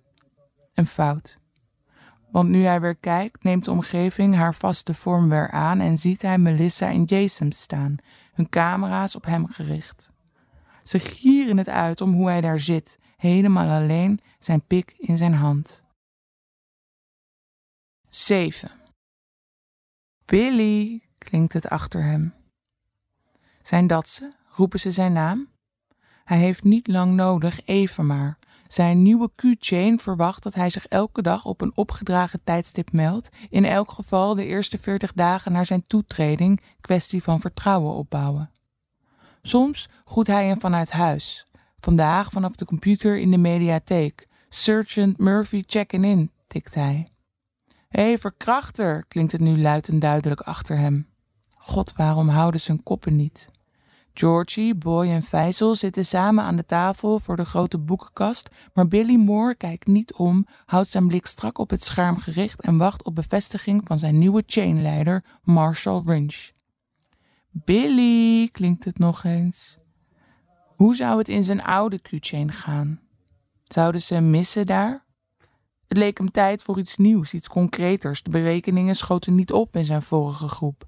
Een 0.75 0.87
fout. 0.87 1.39
Want 2.31 2.49
nu 2.49 2.65
hij 2.65 2.81
weer 2.81 2.97
kijkt, 2.97 3.43
neemt 3.43 3.65
de 3.65 3.71
omgeving 3.71 4.35
haar 4.35 4.55
vaste 4.55 4.95
vorm 4.95 5.29
weer 5.29 5.51
aan 5.51 5.81
en 5.81 5.97
ziet 5.97 6.23
hij 6.23 6.39
Melissa 6.39 6.89
en 6.89 7.05
Jason 7.05 7.53
staan, 7.53 7.97
hun 8.33 8.49
camera's 8.49 9.15
op 9.15 9.25
hem 9.25 9.47
gericht. 9.47 10.13
Ze 10.83 10.99
gieren 10.99 11.57
het 11.57 11.69
uit 11.69 12.01
om 12.01 12.13
hoe 12.13 12.29
hij 12.29 12.41
daar 12.41 12.61
zit, 12.61 12.99
helemaal 13.17 13.69
alleen, 13.69 14.21
zijn 14.39 14.63
pik 14.67 14.95
in 14.99 15.17
zijn 15.17 15.35
hand. 15.35 15.87
7. 18.11 18.71
Billy, 20.25 21.03
klinkt 21.19 21.53
het 21.53 21.69
achter 21.69 22.03
hem. 22.03 22.35
Zijn 23.63 23.87
dat 23.87 24.09
ze? 24.09 24.33
Roepen 24.51 24.81
ze 24.81 24.91
zijn 24.91 25.13
naam? 25.13 25.49
Hij 26.25 26.39
heeft 26.39 26.65
niet 26.65 26.87
lang 26.87 27.15
nodig, 27.15 27.61
even 27.65 28.07
maar. 28.07 28.39
Zijn 28.67 29.03
nieuwe 29.03 29.31
Q-chain 29.35 29.99
verwacht 29.99 30.43
dat 30.43 30.55
hij 30.55 30.71
zich 30.71 30.87
elke 30.87 31.23
dag 31.23 31.45
op 31.45 31.61
een 31.61 31.77
opgedragen 31.77 32.41
tijdstip 32.45 32.93
meldt, 32.93 33.29
in 33.51 33.65
elk 33.65 33.91
geval 33.91 34.35
de 34.35 34.47
eerste 34.47 34.79
40 34.79 35.13
dagen 35.13 35.53
na 35.53 35.65
zijn 35.65 35.83
toetreding, 35.83 36.63
kwestie 36.81 37.23
van 37.23 37.41
vertrouwen 37.41 37.95
opbouwen. 37.95 38.51
Soms 39.43 39.89
groet 40.05 40.27
hij 40.27 40.47
hem 40.47 40.61
vanuit 40.61 40.91
huis. 40.91 41.47
Vandaag 41.81 42.31
vanaf 42.31 42.53
de 42.53 42.65
computer 42.65 43.19
in 43.19 43.31
de 43.31 43.39
mediatheek. 43.39 44.29
Sergeant 44.49 45.19
Murphy 45.19 45.65
check-in 45.67 46.05
in, 46.05 46.31
tikt 46.47 46.75
hij. 46.75 47.09
Hé, 47.89 48.03
hey, 48.03 48.19
verkrachter, 48.19 49.05
klinkt 49.09 49.33
het 49.33 49.41
nu 49.41 49.61
luid 49.61 49.89
en 49.89 49.99
duidelijk 49.99 50.41
achter 50.41 50.77
hem. 50.77 51.09
God, 51.55 51.93
waarom 51.97 52.29
houden 52.29 52.61
ze 52.61 52.73
hun 52.73 52.83
koppen 52.83 53.17
niet? 53.17 53.51
Georgie, 54.15 54.75
Boy 54.75 55.09
en 55.09 55.23
Faisal 55.23 55.75
zitten 55.75 56.07
samen 56.07 56.45
aan 56.45 56.57
de 56.57 56.65
tafel 56.65 57.19
voor 57.19 57.37
de 57.37 57.45
grote 57.45 57.79
boekenkast, 57.79 58.49
maar 58.75 58.89
Billy 58.89 59.17
Moore 59.17 59.55
kijkt 59.55 59.87
niet 59.87 60.13
om, 60.13 60.47
houdt 60.67 60.89
zijn 60.89 61.07
blik 61.07 61.27
strak 61.27 61.59
op 61.59 61.71
het 61.71 61.83
scherm 61.83 62.17
gericht 62.17 62.61
en 62.61 62.77
wacht 62.77 63.05
op 63.05 63.15
bevestiging 63.15 63.83
van 63.85 63.99
zijn 63.99 64.19
nieuwe 64.19 64.43
chainleider, 64.47 65.25
Marshall 65.43 66.03
Wrench. 66.03 66.51
Billy, 67.51 68.49
klinkt 68.49 68.85
het 68.85 68.99
nog 68.99 69.25
eens. 69.25 69.79
Hoe 70.77 70.97
zou 70.97 71.19
het 71.19 71.29
in 71.29 71.43
zijn 71.43 71.63
oude 71.63 71.99
Q-chain 71.99 72.53
gaan? 72.53 73.01
Zouden 73.65 74.03
ze 74.03 74.15
hem 74.15 74.31
missen 74.31 74.67
daar? 74.67 75.07
Het 75.89 75.97
leek 75.97 76.19
hem 76.19 76.31
tijd 76.31 76.63
voor 76.63 76.79
iets 76.79 76.97
nieuws, 76.97 77.35
iets 77.35 77.49
concreters. 77.49 78.23
De 78.23 78.31
berekeningen 78.31 78.97
schoten 78.97 79.35
niet 79.35 79.53
op 79.53 79.77
in 79.77 79.85
zijn 79.85 80.03
vorige 80.03 80.49
groep. 80.49 80.87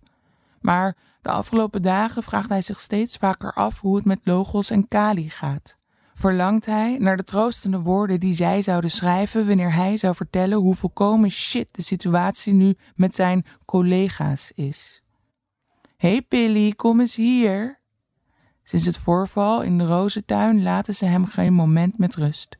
Maar 0.61 0.97
de 1.23 1.31
afgelopen 1.31 1.83
dagen 1.83 2.23
vraagt 2.23 2.49
hij 2.49 2.63
zich 2.63 2.81
steeds 2.81 3.17
vaker 3.17 3.53
af 3.53 3.81
hoe 3.81 3.97
het 3.97 4.05
met 4.05 4.21
Logos 4.25 4.71
en 4.71 4.89
Kali 4.89 5.31
gaat. 5.31 5.79
Verlangt 6.15 6.67
hij 6.67 6.99
naar 6.99 7.17
de 7.17 7.23
troostende 7.23 7.81
woorden 7.81 8.21
die 8.21 8.35
zij 8.35 8.63
zouden 8.63 8.91
schrijven 8.91 9.47
wanneer 9.47 9.75
hij 9.75 9.97
zou 9.97 10.15
vertellen 10.15 10.59
hoe 10.59 10.75
volkomen 10.75 11.31
shit 11.31 11.69
de 11.71 11.83
situatie 11.83 12.53
nu 12.53 12.77
met 12.95 13.15
zijn 13.15 13.45
collega's 13.65 14.53
is. 14.55 15.03
Hey 15.97 16.27
Billy, 16.29 16.73
kom 16.73 17.01
eens 17.01 17.17
hier. 17.17 17.81
Sinds 18.63 18.85
het 18.85 18.99
voorval 18.99 19.63
in 19.63 19.79
de 19.79 19.87
rozentuin 19.87 20.63
laten 20.63 20.95
ze 20.95 21.05
hem 21.05 21.27
geen 21.27 21.53
moment 21.53 21.99
met 21.99 22.15
rust. 22.15 22.59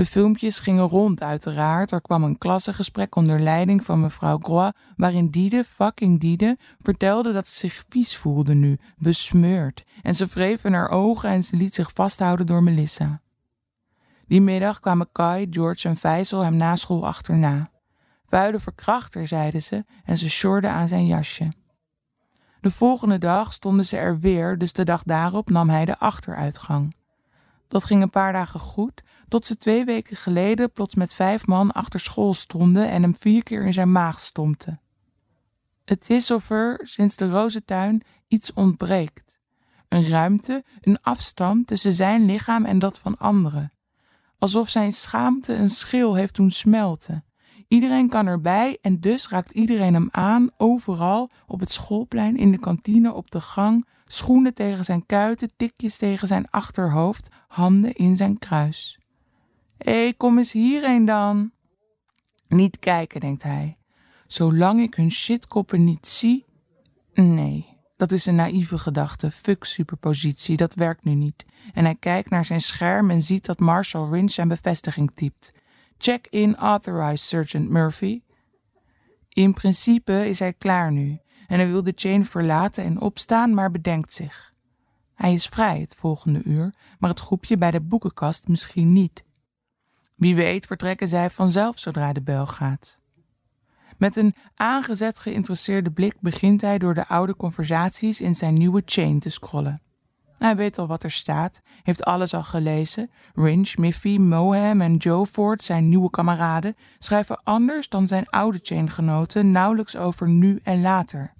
De 0.00 0.06
filmpjes 0.06 0.60
gingen 0.60 0.88
rond, 0.88 1.22
uiteraard. 1.22 1.90
Er 1.90 2.00
kwam 2.00 2.24
een 2.24 2.38
klassengesprek 2.38 3.16
onder 3.16 3.40
leiding 3.40 3.84
van 3.84 4.00
mevrouw 4.00 4.38
Groix, 4.38 4.78
waarin 4.96 5.28
Diede, 5.28 5.64
fucking 5.64 6.20
Diede, 6.20 6.58
vertelde 6.82 7.32
dat 7.32 7.48
ze 7.48 7.58
zich 7.58 7.84
vies 7.88 8.16
voelde 8.16 8.54
nu, 8.54 8.78
besmeurd. 8.98 9.84
En 10.02 10.14
ze 10.14 10.26
wreef 10.26 10.64
in 10.64 10.72
haar 10.72 10.88
ogen 10.88 11.30
en 11.30 11.42
ze 11.42 11.56
liet 11.56 11.74
zich 11.74 11.90
vasthouden 11.94 12.46
door 12.46 12.62
Melissa. 12.62 13.20
Die 14.26 14.40
middag 14.40 14.80
kwamen 14.80 15.08
Kai, 15.12 15.46
George 15.50 15.88
en 15.88 15.96
Vijzel 15.96 16.40
hem 16.40 16.56
na 16.56 16.76
school 16.76 17.06
achterna. 17.06 17.70
Vuile 18.26 18.60
verkrachter, 18.60 19.26
zeiden 19.26 19.62
ze, 19.62 19.84
en 20.04 20.18
ze 20.18 20.30
sjorden 20.30 20.70
aan 20.70 20.88
zijn 20.88 21.06
jasje. 21.06 21.52
De 22.60 22.70
volgende 22.70 23.18
dag 23.18 23.52
stonden 23.52 23.84
ze 23.84 23.96
er 23.96 24.18
weer, 24.18 24.58
dus 24.58 24.72
de 24.72 24.84
dag 24.84 25.02
daarop 25.02 25.50
nam 25.50 25.68
hij 25.68 25.84
de 25.84 25.98
achteruitgang. 25.98 26.98
Dat 27.70 27.84
ging 27.84 28.02
een 28.02 28.10
paar 28.10 28.32
dagen 28.32 28.60
goed, 28.60 29.02
tot 29.28 29.46
ze 29.46 29.56
twee 29.56 29.84
weken 29.84 30.16
geleden 30.16 30.72
plots 30.72 30.94
met 30.94 31.14
vijf 31.14 31.46
man 31.46 31.72
achter 31.72 32.00
school 32.00 32.34
stonden 32.34 32.88
en 32.88 33.02
hem 33.02 33.16
vier 33.18 33.42
keer 33.42 33.64
in 33.64 33.72
zijn 33.72 33.92
maag 33.92 34.20
stompten. 34.20 34.80
Het 35.84 36.10
is 36.10 36.30
of 36.30 36.50
er, 36.50 36.80
sinds 36.82 37.16
de 37.16 37.30
rozentuin, 37.30 38.02
iets 38.28 38.52
ontbreekt. 38.52 39.38
Een 39.88 40.08
ruimte, 40.08 40.64
een 40.80 41.02
afstand 41.02 41.66
tussen 41.66 41.92
zijn 41.92 42.24
lichaam 42.24 42.64
en 42.64 42.78
dat 42.78 42.98
van 42.98 43.18
anderen. 43.18 43.72
Alsof 44.38 44.68
zijn 44.68 44.92
schaamte 44.92 45.54
een 45.54 45.70
schil 45.70 46.14
heeft 46.14 46.34
doen 46.34 46.50
smelten. 46.50 47.24
Iedereen 47.68 48.08
kan 48.08 48.26
erbij 48.26 48.78
en 48.80 49.00
dus 49.00 49.28
raakt 49.28 49.52
iedereen 49.52 49.94
hem 49.94 50.08
aan, 50.10 50.50
overal, 50.56 51.30
op 51.46 51.60
het 51.60 51.70
schoolplein, 51.70 52.36
in 52.36 52.50
de 52.50 52.58
kantine, 52.58 53.12
op 53.12 53.30
de 53.30 53.40
gang, 53.40 53.86
schoenen 54.12 54.54
tegen 54.54 54.84
zijn 54.84 55.06
kuiten, 55.06 55.50
tikjes 55.56 55.96
tegen 55.96 56.28
zijn 56.28 56.50
achterhoofd, 56.50 57.28
handen 57.48 57.94
in 57.94 58.16
zijn 58.16 58.38
kruis. 58.38 58.98
Hé, 59.78 60.12
kom 60.16 60.38
eens 60.38 60.52
hierheen 60.52 61.04
dan. 61.04 61.50
Niet 62.48 62.78
kijken, 62.78 63.20
denkt 63.20 63.42
hij. 63.42 63.76
Zolang 64.26 64.80
ik 64.80 64.94
hun 64.94 65.10
shitkoppen 65.10 65.84
niet 65.84 66.06
zie. 66.06 66.44
Nee, 67.14 67.66
dat 67.96 68.12
is 68.12 68.26
een 68.26 68.34
naïeve 68.34 68.78
gedachte. 68.78 69.30
Fuck 69.30 69.64
superpositie, 69.64 70.56
dat 70.56 70.74
werkt 70.74 71.04
nu 71.04 71.14
niet. 71.14 71.44
En 71.72 71.84
hij 71.84 71.96
kijkt 71.96 72.30
naar 72.30 72.44
zijn 72.44 72.60
scherm 72.60 73.10
en 73.10 73.22
ziet 73.22 73.46
dat 73.46 73.58
Marshall 73.58 74.10
Rinch 74.10 74.30
zijn 74.30 74.48
bevestiging 74.48 75.10
typt. 75.14 75.52
Check 75.98 76.26
in 76.30 76.56
authorized, 76.56 77.28
Sergeant 77.28 77.68
Murphy. 77.68 78.22
In 79.28 79.54
principe 79.54 80.28
is 80.28 80.38
hij 80.38 80.52
klaar 80.52 80.92
nu 80.92 81.20
en 81.48 81.58
hij 81.58 81.68
wil 81.68 81.82
de 81.82 81.92
chain 81.94 82.24
verlaten 82.24 82.84
en 82.84 83.00
opstaan, 83.00 83.54
maar 83.54 83.70
bedenkt 83.70 84.12
zich. 84.12 84.54
Hij 85.14 85.32
is 85.32 85.46
vrij 85.46 85.80
het 85.80 85.94
volgende 85.94 86.42
uur, 86.44 86.74
maar 86.98 87.10
het 87.10 87.20
groepje 87.20 87.56
bij 87.56 87.70
de 87.70 87.80
boekenkast 87.80 88.48
misschien 88.48 88.92
niet. 88.92 89.24
Wie 90.14 90.34
weet 90.34 90.66
vertrekken 90.66 91.08
zij 91.08 91.30
vanzelf 91.30 91.78
zodra 91.78 92.12
de 92.12 92.22
bel 92.22 92.46
gaat. 92.46 92.98
Met 93.98 94.16
een 94.16 94.34
aangezet 94.54 95.18
geïnteresseerde 95.18 95.90
blik 95.90 96.20
begint 96.20 96.60
hij 96.60 96.78
door 96.78 96.94
de 96.94 97.06
oude 97.06 97.36
conversaties 97.36 98.20
in 98.20 98.34
zijn 98.34 98.54
nieuwe 98.54 98.82
chain 98.84 99.18
te 99.18 99.30
scrollen. 99.30 99.82
Hij 100.40 100.56
weet 100.56 100.78
al 100.78 100.86
wat 100.86 101.02
er 101.02 101.10
staat, 101.10 101.60
heeft 101.82 102.04
alles 102.04 102.34
al 102.34 102.42
gelezen. 102.42 103.10
Rinch, 103.34 103.76
Miffy, 103.76 104.18
Moham 104.18 104.80
en 104.80 104.96
Joe 104.96 105.26
Ford, 105.26 105.62
zijn 105.62 105.88
nieuwe 105.88 106.10
kameraden, 106.10 106.76
schrijven 106.98 107.40
anders 107.44 107.88
dan 107.88 108.06
zijn 108.06 108.28
oude 108.28 108.58
chaingenoten 108.62 109.50
nauwelijks 109.50 109.96
over 109.96 110.28
nu 110.28 110.60
en 110.62 110.80
later. 110.80 111.32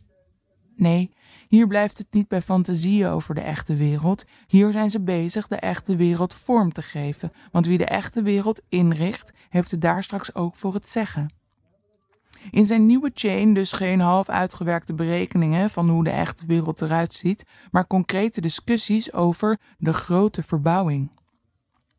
Nee, 0.74 1.10
hier 1.48 1.66
blijft 1.66 1.98
het 1.98 2.06
niet 2.10 2.28
bij 2.28 2.42
fantasieën 2.42 3.08
over 3.08 3.34
de 3.34 3.40
echte 3.40 3.74
wereld. 3.74 4.24
Hier 4.46 4.72
zijn 4.72 4.90
ze 4.90 5.00
bezig 5.00 5.48
de 5.48 5.56
echte 5.56 5.96
wereld 5.96 6.34
vorm 6.34 6.72
te 6.72 6.82
geven. 6.82 7.32
Want 7.50 7.66
wie 7.66 7.78
de 7.78 7.84
echte 7.84 8.22
wereld 8.22 8.60
inricht, 8.68 9.32
heeft 9.48 9.70
het 9.70 9.80
daar 9.80 10.02
straks 10.02 10.34
ook 10.34 10.56
voor 10.56 10.74
het 10.74 10.88
zeggen. 10.88 11.39
In 12.50 12.64
zijn 12.64 12.86
nieuwe 12.86 13.10
chain 13.14 13.54
dus 13.54 13.72
geen 13.72 14.00
half 14.00 14.28
uitgewerkte 14.28 14.94
berekeningen 14.94 15.70
van 15.70 15.88
hoe 15.88 16.04
de 16.04 16.10
echte 16.10 16.46
wereld 16.46 16.82
eruit 16.82 17.14
ziet, 17.14 17.44
maar 17.70 17.86
concrete 17.86 18.40
discussies 18.40 19.12
over 19.12 19.58
de 19.78 19.92
grote 19.92 20.42
verbouwing. 20.42 21.10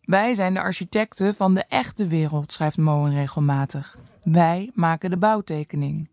Wij 0.02 0.34
zijn 0.34 0.54
de 0.54 0.62
architecten 0.62 1.36
van 1.36 1.54
de 1.54 1.64
echte 1.68 2.08
wereld, 2.08 2.54
schrijft 2.54 2.78
Moen 2.78 3.12
regelmatig. 3.12 3.98
Wij 4.24 4.72
maken 4.74 5.10
de 5.10 5.18
bouwtekening. 5.18 6.10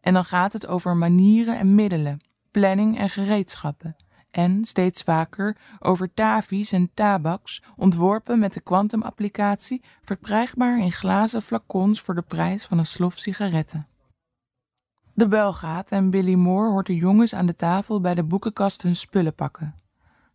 En 0.00 0.14
dan 0.14 0.24
gaat 0.24 0.52
het 0.52 0.66
over 0.66 0.96
manieren 0.96 1.58
en 1.58 1.74
middelen, 1.74 2.20
planning 2.50 2.98
en 2.98 3.10
gereedschappen. 3.10 3.96
En 4.30 4.64
steeds 4.64 5.02
vaker 5.02 5.56
over 5.78 6.14
tafi's 6.14 6.72
en 6.72 6.90
tabaks, 6.94 7.62
ontworpen 7.76 8.38
met 8.38 8.52
de 8.52 8.60
kwantumapplicatie, 8.60 9.82
verkrijgbaar 10.02 10.78
in 10.78 10.92
glazen 10.92 11.42
flacons 11.42 12.00
voor 12.00 12.14
de 12.14 12.22
prijs 12.22 12.64
van 12.64 12.78
een 12.78 12.86
slof 12.86 13.18
sigaretten. 13.18 13.86
De 15.14 15.28
bel 15.28 15.52
gaat 15.52 15.90
en 15.90 16.10
Billy 16.10 16.34
Moore 16.34 16.70
hoort 16.70 16.86
de 16.86 16.96
jongens 16.96 17.34
aan 17.34 17.46
de 17.46 17.54
tafel 17.54 18.00
bij 18.00 18.14
de 18.14 18.24
boekenkast 18.24 18.82
hun 18.82 18.96
spullen 18.96 19.34
pakken. 19.34 19.74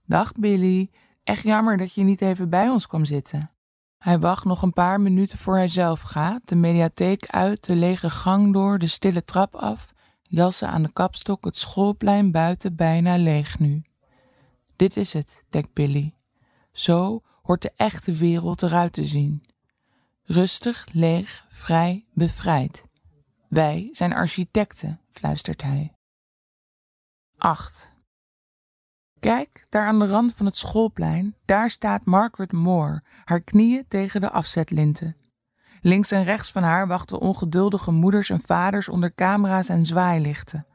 Dag 0.06 0.32
Billy, 0.32 0.90
echt 1.24 1.44
jammer 1.44 1.78
dat 1.78 1.94
je 1.94 2.04
niet 2.04 2.22
even 2.22 2.50
bij 2.50 2.70
ons 2.70 2.88
kwam 2.88 3.06
zitten. 3.06 3.52
Hij 3.98 4.20
wacht 4.20 4.46
nog 4.46 4.62
een 4.62 4.74
paar 4.74 5.02
minuten 5.02 5.38
voor 5.38 5.56
hij 5.56 5.68
zelf 5.68 6.02
gaat, 6.02 6.42
de 6.46 6.56
mediatheek 6.56 7.28
uit, 7.28 7.66
de 7.66 7.76
lege 7.76 8.10
gang 8.10 8.54
door, 8.54 8.80
de 8.80 8.88
stille 8.88 9.24
trap 9.24 9.56
af, 9.56 9.94
jassen 10.34 10.70
aan 10.70 10.84
de 10.84 10.94
kapstok, 10.94 11.46
het 11.46 11.58
schoolplein 11.58 12.32
buiten 12.32 12.76
bijna 12.76 13.18
leeg 13.18 13.60
nu. 13.60 13.84
Dit 14.76 14.98
is 14.98 15.14
het, 15.14 15.44
denkt 15.50 15.74
Billy. 15.74 16.16
Zo 16.72 17.22
hoort 17.42 17.62
de 17.62 17.72
echte 17.76 18.12
wereld 18.12 18.64
eruit 18.64 18.94
te 18.94 19.06
zien. 19.06 19.44
Rustig, 20.24 20.88
leeg, 20.92 21.46
vrij, 21.50 22.06
bevrijd. 22.14 22.84
Wij 23.48 23.90
zijn 23.92 24.14
architecten, 24.14 25.02
fluistert 25.12 25.62
hij. 25.62 25.94
8. 27.38 27.92
Kijk, 29.20 29.66
daar 29.70 29.88
aan 29.88 30.00
de 30.00 30.08
rand 30.08 30.34
van 30.34 30.46
het 30.46 30.56
schoolplein, 30.56 31.36
daar 31.46 31.70
staat 31.70 32.06
Margaret 32.06 32.52
Moore, 32.52 33.04
haar 33.24 33.42
knieën 33.42 33.86
tegen 33.88 34.22
de 34.22 34.30
afzetlinten. 34.30 35.16
Links 35.86 36.12
en 36.12 36.24
rechts 36.24 36.52
van 36.52 36.64
haar 36.64 36.88
wachten 36.88 37.20
ongeduldige 37.20 37.92
moeders 37.92 38.30
en 38.30 38.42
vaders 38.42 38.90
onder 38.90 39.16
camera's 39.16 39.70
en 39.70 39.86
zwaailichten. 39.86 40.66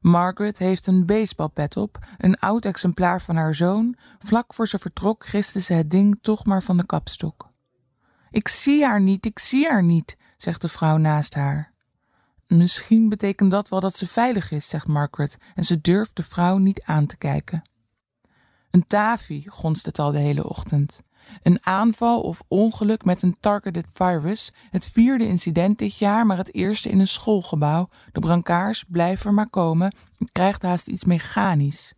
Margaret 0.00 0.58
heeft 0.58 0.86
een 0.86 1.06
baseballpet 1.06 1.76
op, 1.76 1.98
een 2.18 2.38
oud 2.38 2.64
exemplaar 2.64 3.20
van 3.22 3.36
haar 3.36 3.54
zoon. 3.54 3.96
Vlak 4.18 4.54
voor 4.54 4.68
ze 4.68 4.78
vertrok 4.78 5.26
giste 5.26 5.60
ze 5.60 5.72
het 5.72 5.90
ding 5.90 6.18
toch 6.20 6.44
maar 6.44 6.62
van 6.62 6.76
de 6.76 6.86
kapstok. 6.86 7.50
Ik 8.30 8.48
zie 8.48 8.84
haar 8.84 9.00
niet, 9.00 9.26
ik 9.26 9.38
zie 9.38 9.68
haar 9.68 9.82
niet, 9.82 10.16
zegt 10.36 10.60
de 10.60 10.68
vrouw 10.68 10.96
naast 10.96 11.34
haar. 11.34 11.72
Misschien 12.46 13.08
betekent 13.08 13.50
dat 13.50 13.68
wel 13.68 13.80
dat 13.80 13.96
ze 13.96 14.06
veilig 14.06 14.50
is, 14.50 14.68
zegt 14.68 14.86
Margaret, 14.86 15.36
en 15.54 15.64
ze 15.64 15.80
durft 15.80 16.16
de 16.16 16.22
vrouw 16.22 16.56
niet 16.56 16.82
aan 16.82 17.06
te 17.06 17.16
kijken. 17.16 17.62
Een 18.70 18.86
tavi, 18.86 19.44
gonst 19.48 19.86
het 19.86 19.98
al 19.98 20.12
de 20.12 20.18
hele 20.18 20.48
ochtend. 20.48 21.02
Een 21.42 21.66
aanval 21.66 22.20
of 22.20 22.42
ongeluk 22.48 23.04
met 23.04 23.22
een 23.22 23.36
targeted 23.40 23.86
virus, 23.92 24.52
het 24.70 24.86
vierde 24.86 25.26
incident 25.26 25.78
dit 25.78 25.98
jaar, 25.98 26.26
maar 26.26 26.36
het 26.36 26.54
eerste 26.54 26.88
in 26.88 27.00
een 27.00 27.06
schoolgebouw. 27.06 27.88
De 28.12 28.20
brancards 28.20 28.84
blijven 28.88 29.34
maar 29.34 29.50
komen, 29.50 29.94
het 30.18 30.32
krijgt 30.32 30.62
haast 30.62 30.86
iets 30.86 31.04
mechanisch. 31.04 31.94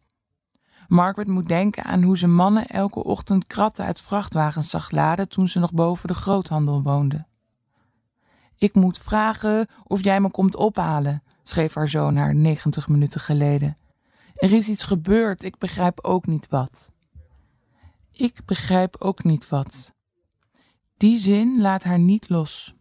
Margaret 0.88 1.29
moet 1.29 1.49
denken 1.49 1.85
aan 1.85 2.03
hoe 2.03 2.19
ze 2.19 2.27
mannen 2.27 2.67
elke 2.67 3.05
ochtend 3.05 3.47
kratten 3.47 3.85
uit 3.85 4.01
vrachtwagens 4.01 4.71
zag 4.71 4.91
laden 4.91 5.29
toen 5.29 5.49
ze 5.49 5.59
nog 5.59 5.73
boven 5.73 6.09
de 6.09 6.14
groothandel 6.14 6.83
woonde. 6.83 7.27
Ik 8.57 8.75
moet 8.75 8.99
vragen 8.99 9.67
of 9.85 10.05
jij 10.05 10.21
me 10.21 10.31
komt 10.31 10.57
ophalen, 10.57 11.23
schreef 11.43 11.75
haar 11.75 11.88
zoon 11.88 12.17
haar 12.17 12.35
negentig 12.35 12.88
minuten 12.88 13.21
geleden. 13.21 13.77
Er 14.35 14.53
is 14.53 14.69
iets 14.69 14.83
gebeurd, 14.83 15.43
ik 15.43 15.59
begrijp 15.59 16.05
ook 16.05 16.27
niet 16.27 16.49
wat. 16.49 16.91
Ik 18.18 18.44
begrijp 18.44 18.96
ook 18.98 19.24
niet 19.24 19.48
wat. 19.48 19.94
Die 20.96 21.18
zin 21.18 21.61
laat 21.61 21.85
haar 21.85 21.98
niet 21.98 22.28
los. 22.28 22.74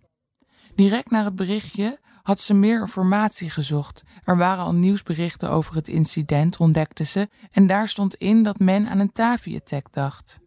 Direct 0.76 1.12
na 1.12 1.24
het 1.24 1.36
berichtje 1.36 2.00
had 2.24 2.40
ze 2.40 2.54
meer 2.54 2.82
informatie 2.82 3.50
gezocht. 3.50 4.04
Er 4.24 4.38
waren 4.38 4.64
al 4.64 4.74
nieuwsberichten 4.74 5.50
over 5.50 5.76
het 5.76 5.88
incident, 5.88 6.58
ontdekte 6.58 7.04
ze, 7.04 7.30
en 7.52 7.68
daar 7.68 7.88
stond 7.88 8.16
in 8.16 8.44
dat 8.44 8.60
men 8.60 8.88
aan 8.88 9.00
een 9.00 9.12
Tavi-attack 9.12 9.94
dacht. 9.94 10.40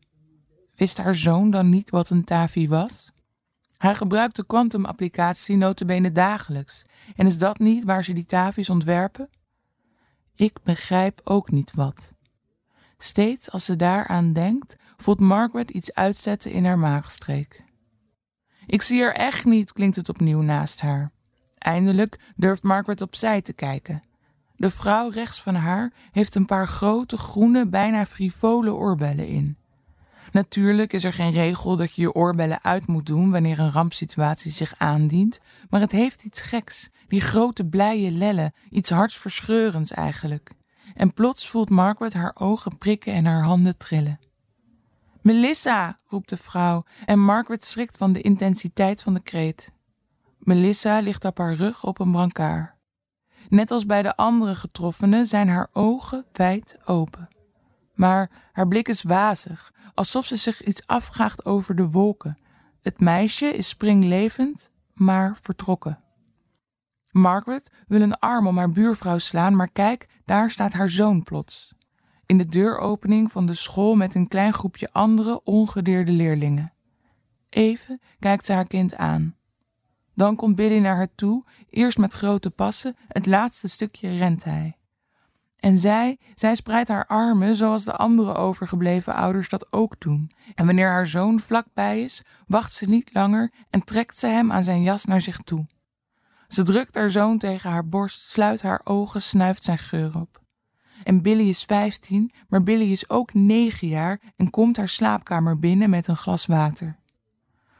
Wist 0.75 0.97
haar 0.97 1.15
zoon 1.15 1.51
dan 1.51 1.69
niet 1.69 1.91
wat 1.91 2.11
een 2.11 2.25
Tavi 2.25 2.69
was? 2.69 3.13
Hij 3.77 3.95
gebruikt 3.95 4.37
de 4.37 4.47
quantum-applicatie 4.47 5.57
notabene 5.57 6.13
dagelijks. 6.13 6.85
En 7.17 7.27
is 7.27 7.39
dat 7.39 7.59
niet 7.59 7.85
waar 7.85 8.05
ze 8.05 8.13
die 8.13 8.27
Tavi's 8.27 8.69
ontwerpen? 8.69 9.29
Ik 10.35 10.63
begrijp 10.63 11.21
ook 11.25 11.51
niet 11.51 11.75
wat. 11.75 12.19
Steeds 13.03 13.51
als 13.51 13.65
ze 13.65 13.77
daaraan 13.77 14.33
denkt, 14.33 14.77
voelt 14.97 15.21
Margaret 15.21 15.71
iets 15.71 15.95
uitzetten 15.95 16.51
in 16.51 16.65
haar 16.65 16.79
maagstreek. 16.79 17.65
Ik 18.67 18.83
zie 18.83 19.03
haar 19.03 19.13
echt 19.13 19.45
niet, 19.45 19.73
klinkt 19.73 19.97
het 19.97 20.09
opnieuw 20.09 20.41
naast 20.41 20.81
haar. 20.81 21.13
Eindelijk 21.59 22.19
durft 22.37 22.63
Margaret 22.63 23.01
opzij 23.01 23.43
te 23.43 23.53
kijken. 23.53 24.03
De 24.57 24.71
vrouw 24.71 25.09
rechts 25.09 25.43
van 25.43 25.55
haar 25.55 25.93
heeft 26.13 26.35
een 26.35 26.47
paar 26.47 26.69
grote, 26.69 27.17
groene, 27.17 27.67
bijna 27.67 28.07
frivole 28.07 28.73
oorbellen 28.75 29.27
in. 29.27 29.57
Natuurlijk 30.31 30.93
is 30.93 31.05
er 31.05 31.13
geen 31.13 31.33
regel 31.33 31.77
dat 31.77 31.95
je 31.95 32.03
je 32.03 32.13
oorbellen 32.13 32.63
uit 32.63 32.87
moet 32.87 33.07
doen 33.07 33.31
wanneer 33.31 33.59
een 33.59 33.73
rampsituatie 33.73 34.51
zich 34.51 34.75
aandient, 34.79 35.41
maar 35.71 35.81
het 35.81 35.93
heeft 35.93 36.25
iets 36.25 36.41
geks, 36.41 36.89
die 37.09 37.21
grote 37.21 37.65
blije 37.65 38.11
lellen, 38.11 38.53
iets 38.71 38.91
hartsverscheurends 38.91 39.91
eigenlijk. 39.91 40.59
En 40.95 41.15
plots 41.15 41.49
voelt 41.49 41.71
Margaret 41.71 42.13
haar 42.13 42.35
ogen 42.35 42.79
prikken 42.79 43.13
en 43.13 43.25
haar 43.25 43.43
handen 43.43 43.77
trillen. 43.77 44.19
Melissa, 45.23 45.99
roept 46.07 46.29
de 46.29 46.37
vrouw, 46.37 46.85
en 47.07 47.19
Margaret 47.19 47.65
schrikt 47.65 47.97
van 47.97 48.13
de 48.13 48.21
intensiteit 48.21 49.03
van 49.03 49.15
de 49.15 49.23
kreet. 49.23 49.73
Melissa 50.39 50.99
ligt 50.99 51.25
op 51.25 51.39
haar 51.39 51.55
rug 51.55 51.85
op 51.85 51.99
een 51.99 52.13
brancard. 52.13 52.75
Net 53.49 53.71
als 53.71 53.87
bij 53.87 54.03
de 54.03 54.17
andere 54.17 54.55
getroffenen 54.55 55.27
zijn 55.27 55.49
haar 55.49 55.69
ogen 55.73 56.25
wijd 56.33 56.79
open. 56.85 57.29
Maar 57.95 58.31
haar 58.53 58.69
blik 58.69 58.89
is 58.89 59.03
wazig, 59.03 59.73
alsof 59.95 60.27
ze 60.27 60.37
zich 60.37 60.63
iets 60.63 60.87
afvraagt 60.87 61.45
over 61.45 61.77
de 61.77 61.89
wolken. 61.89 62.39
Het 62.83 63.01
meisje 63.01 63.47
is 63.47 63.69
springlevend, 63.69 64.71
maar 64.95 65.37
vertrokken. 65.41 65.99
Margaret 67.11 67.71
wil 67.87 68.01
een 68.01 68.19
arm 68.19 68.47
om 68.47 68.59
haar 68.59 68.71
buurvrouw 68.71 69.19
slaan, 69.19 69.57
maar 69.57 69.71
kijk, 69.71 70.09
daar 70.25 70.51
staat 70.51 70.73
haar 70.73 70.91
zoon 70.91 71.23
plots. 71.23 71.75
In 72.27 72.39
de 72.39 72.47
deuropening 72.47 73.33
van 73.33 73.47
de 73.47 73.55
school 73.55 73.95
met 73.95 74.15
een 74.15 74.29
klein 74.29 74.53
groepje 74.53 74.93
andere 74.93 75.43
ongedeerde 75.43 76.13
leerlingen. 76.13 76.73
Even 77.49 78.01
kijkt 78.19 78.47
ze 78.47 78.53
haar 78.53 78.67
kind 78.67 78.97
aan. 78.97 79.37
Dan 80.15 80.37
komt 80.37 80.57
Billy 80.57 80.79
naar 80.79 80.97
haar 80.97 81.15
toe, 81.15 81.45
eerst 81.71 81.99
met 81.99 82.13
grote 82.13 82.51
passen, 82.51 82.97
het 83.09 83.27
laatste 83.27 83.69
stukje 83.69 84.17
rent 84.17 84.45
hij. 84.45 84.77
En 85.57 85.79
zij, 85.79 86.19
zij 86.35 86.55
spreidt 86.55 86.89
haar 86.89 87.07
armen 87.07 87.57
zoals 87.57 87.85
de 87.85 87.97
andere 87.97 88.35
overgebleven 88.35 89.15
ouders 89.15 89.49
dat 89.49 89.73
ook 89.73 90.01
doen. 90.01 90.33
En 90.55 90.67
wanneer 90.67 90.89
haar 90.89 91.07
zoon 91.07 91.41
vlakbij 91.41 92.03
is, 92.03 92.25
wacht 92.47 92.73
ze 92.73 92.89
niet 92.89 93.11
langer 93.13 93.53
en 93.71 93.85
trekt 93.85 94.19
ze 94.19 94.27
hem 94.27 94.53
aan 94.53 94.65
zijn 94.65 94.83
jas 94.83 95.05
naar 95.05 95.21
zich 95.21 95.39
toe. 95.39 95.67
Ze 96.51 96.63
drukt 96.63 96.95
haar 96.95 97.11
zoon 97.11 97.39
tegen 97.39 97.71
haar 97.71 97.89
borst, 97.89 98.21
sluit 98.21 98.63
haar 98.63 98.81
ogen, 98.85 99.23
snuift 99.23 99.65
zijn 99.65 99.79
geur 99.79 100.17
op. 100.17 100.41
En 101.05 101.23
Billy 101.23 101.49
is 101.49 101.63
vijftien, 101.63 102.33
maar 102.49 102.63
Billy 102.63 102.93
is 102.93 103.09
ook 103.09 103.35
negen 103.35 103.89
jaar 103.89 104.21
en 104.37 104.51
komt 104.51 104.77
haar 104.77 104.89
slaapkamer 104.89 105.59
binnen 105.59 105.91
met 105.91 106.07
een 106.07 106.17
glas 106.17 106.47
water. 106.47 106.99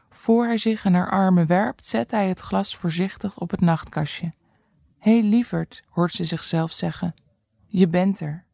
Voor 0.09 0.45
hij 0.45 0.57
zich 0.57 0.85
in 0.85 0.93
haar 0.93 1.09
armen 1.09 1.47
werpt, 1.47 1.85
zet 1.85 2.11
hij 2.11 2.27
het 2.27 2.39
glas 2.39 2.77
voorzichtig 2.77 3.39
op 3.39 3.51
het 3.51 3.61
nachtkastje. 3.61 4.33
Hé 4.97 5.19
hey, 5.19 5.29
lieverd, 5.29 5.83
hoort 5.89 6.11
ze 6.11 6.25
zichzelf 6.25 6.71
zeggen, 6.71 7.13
je 7.67 7.87
bent 7.87 8.19
er. 8.19 8.45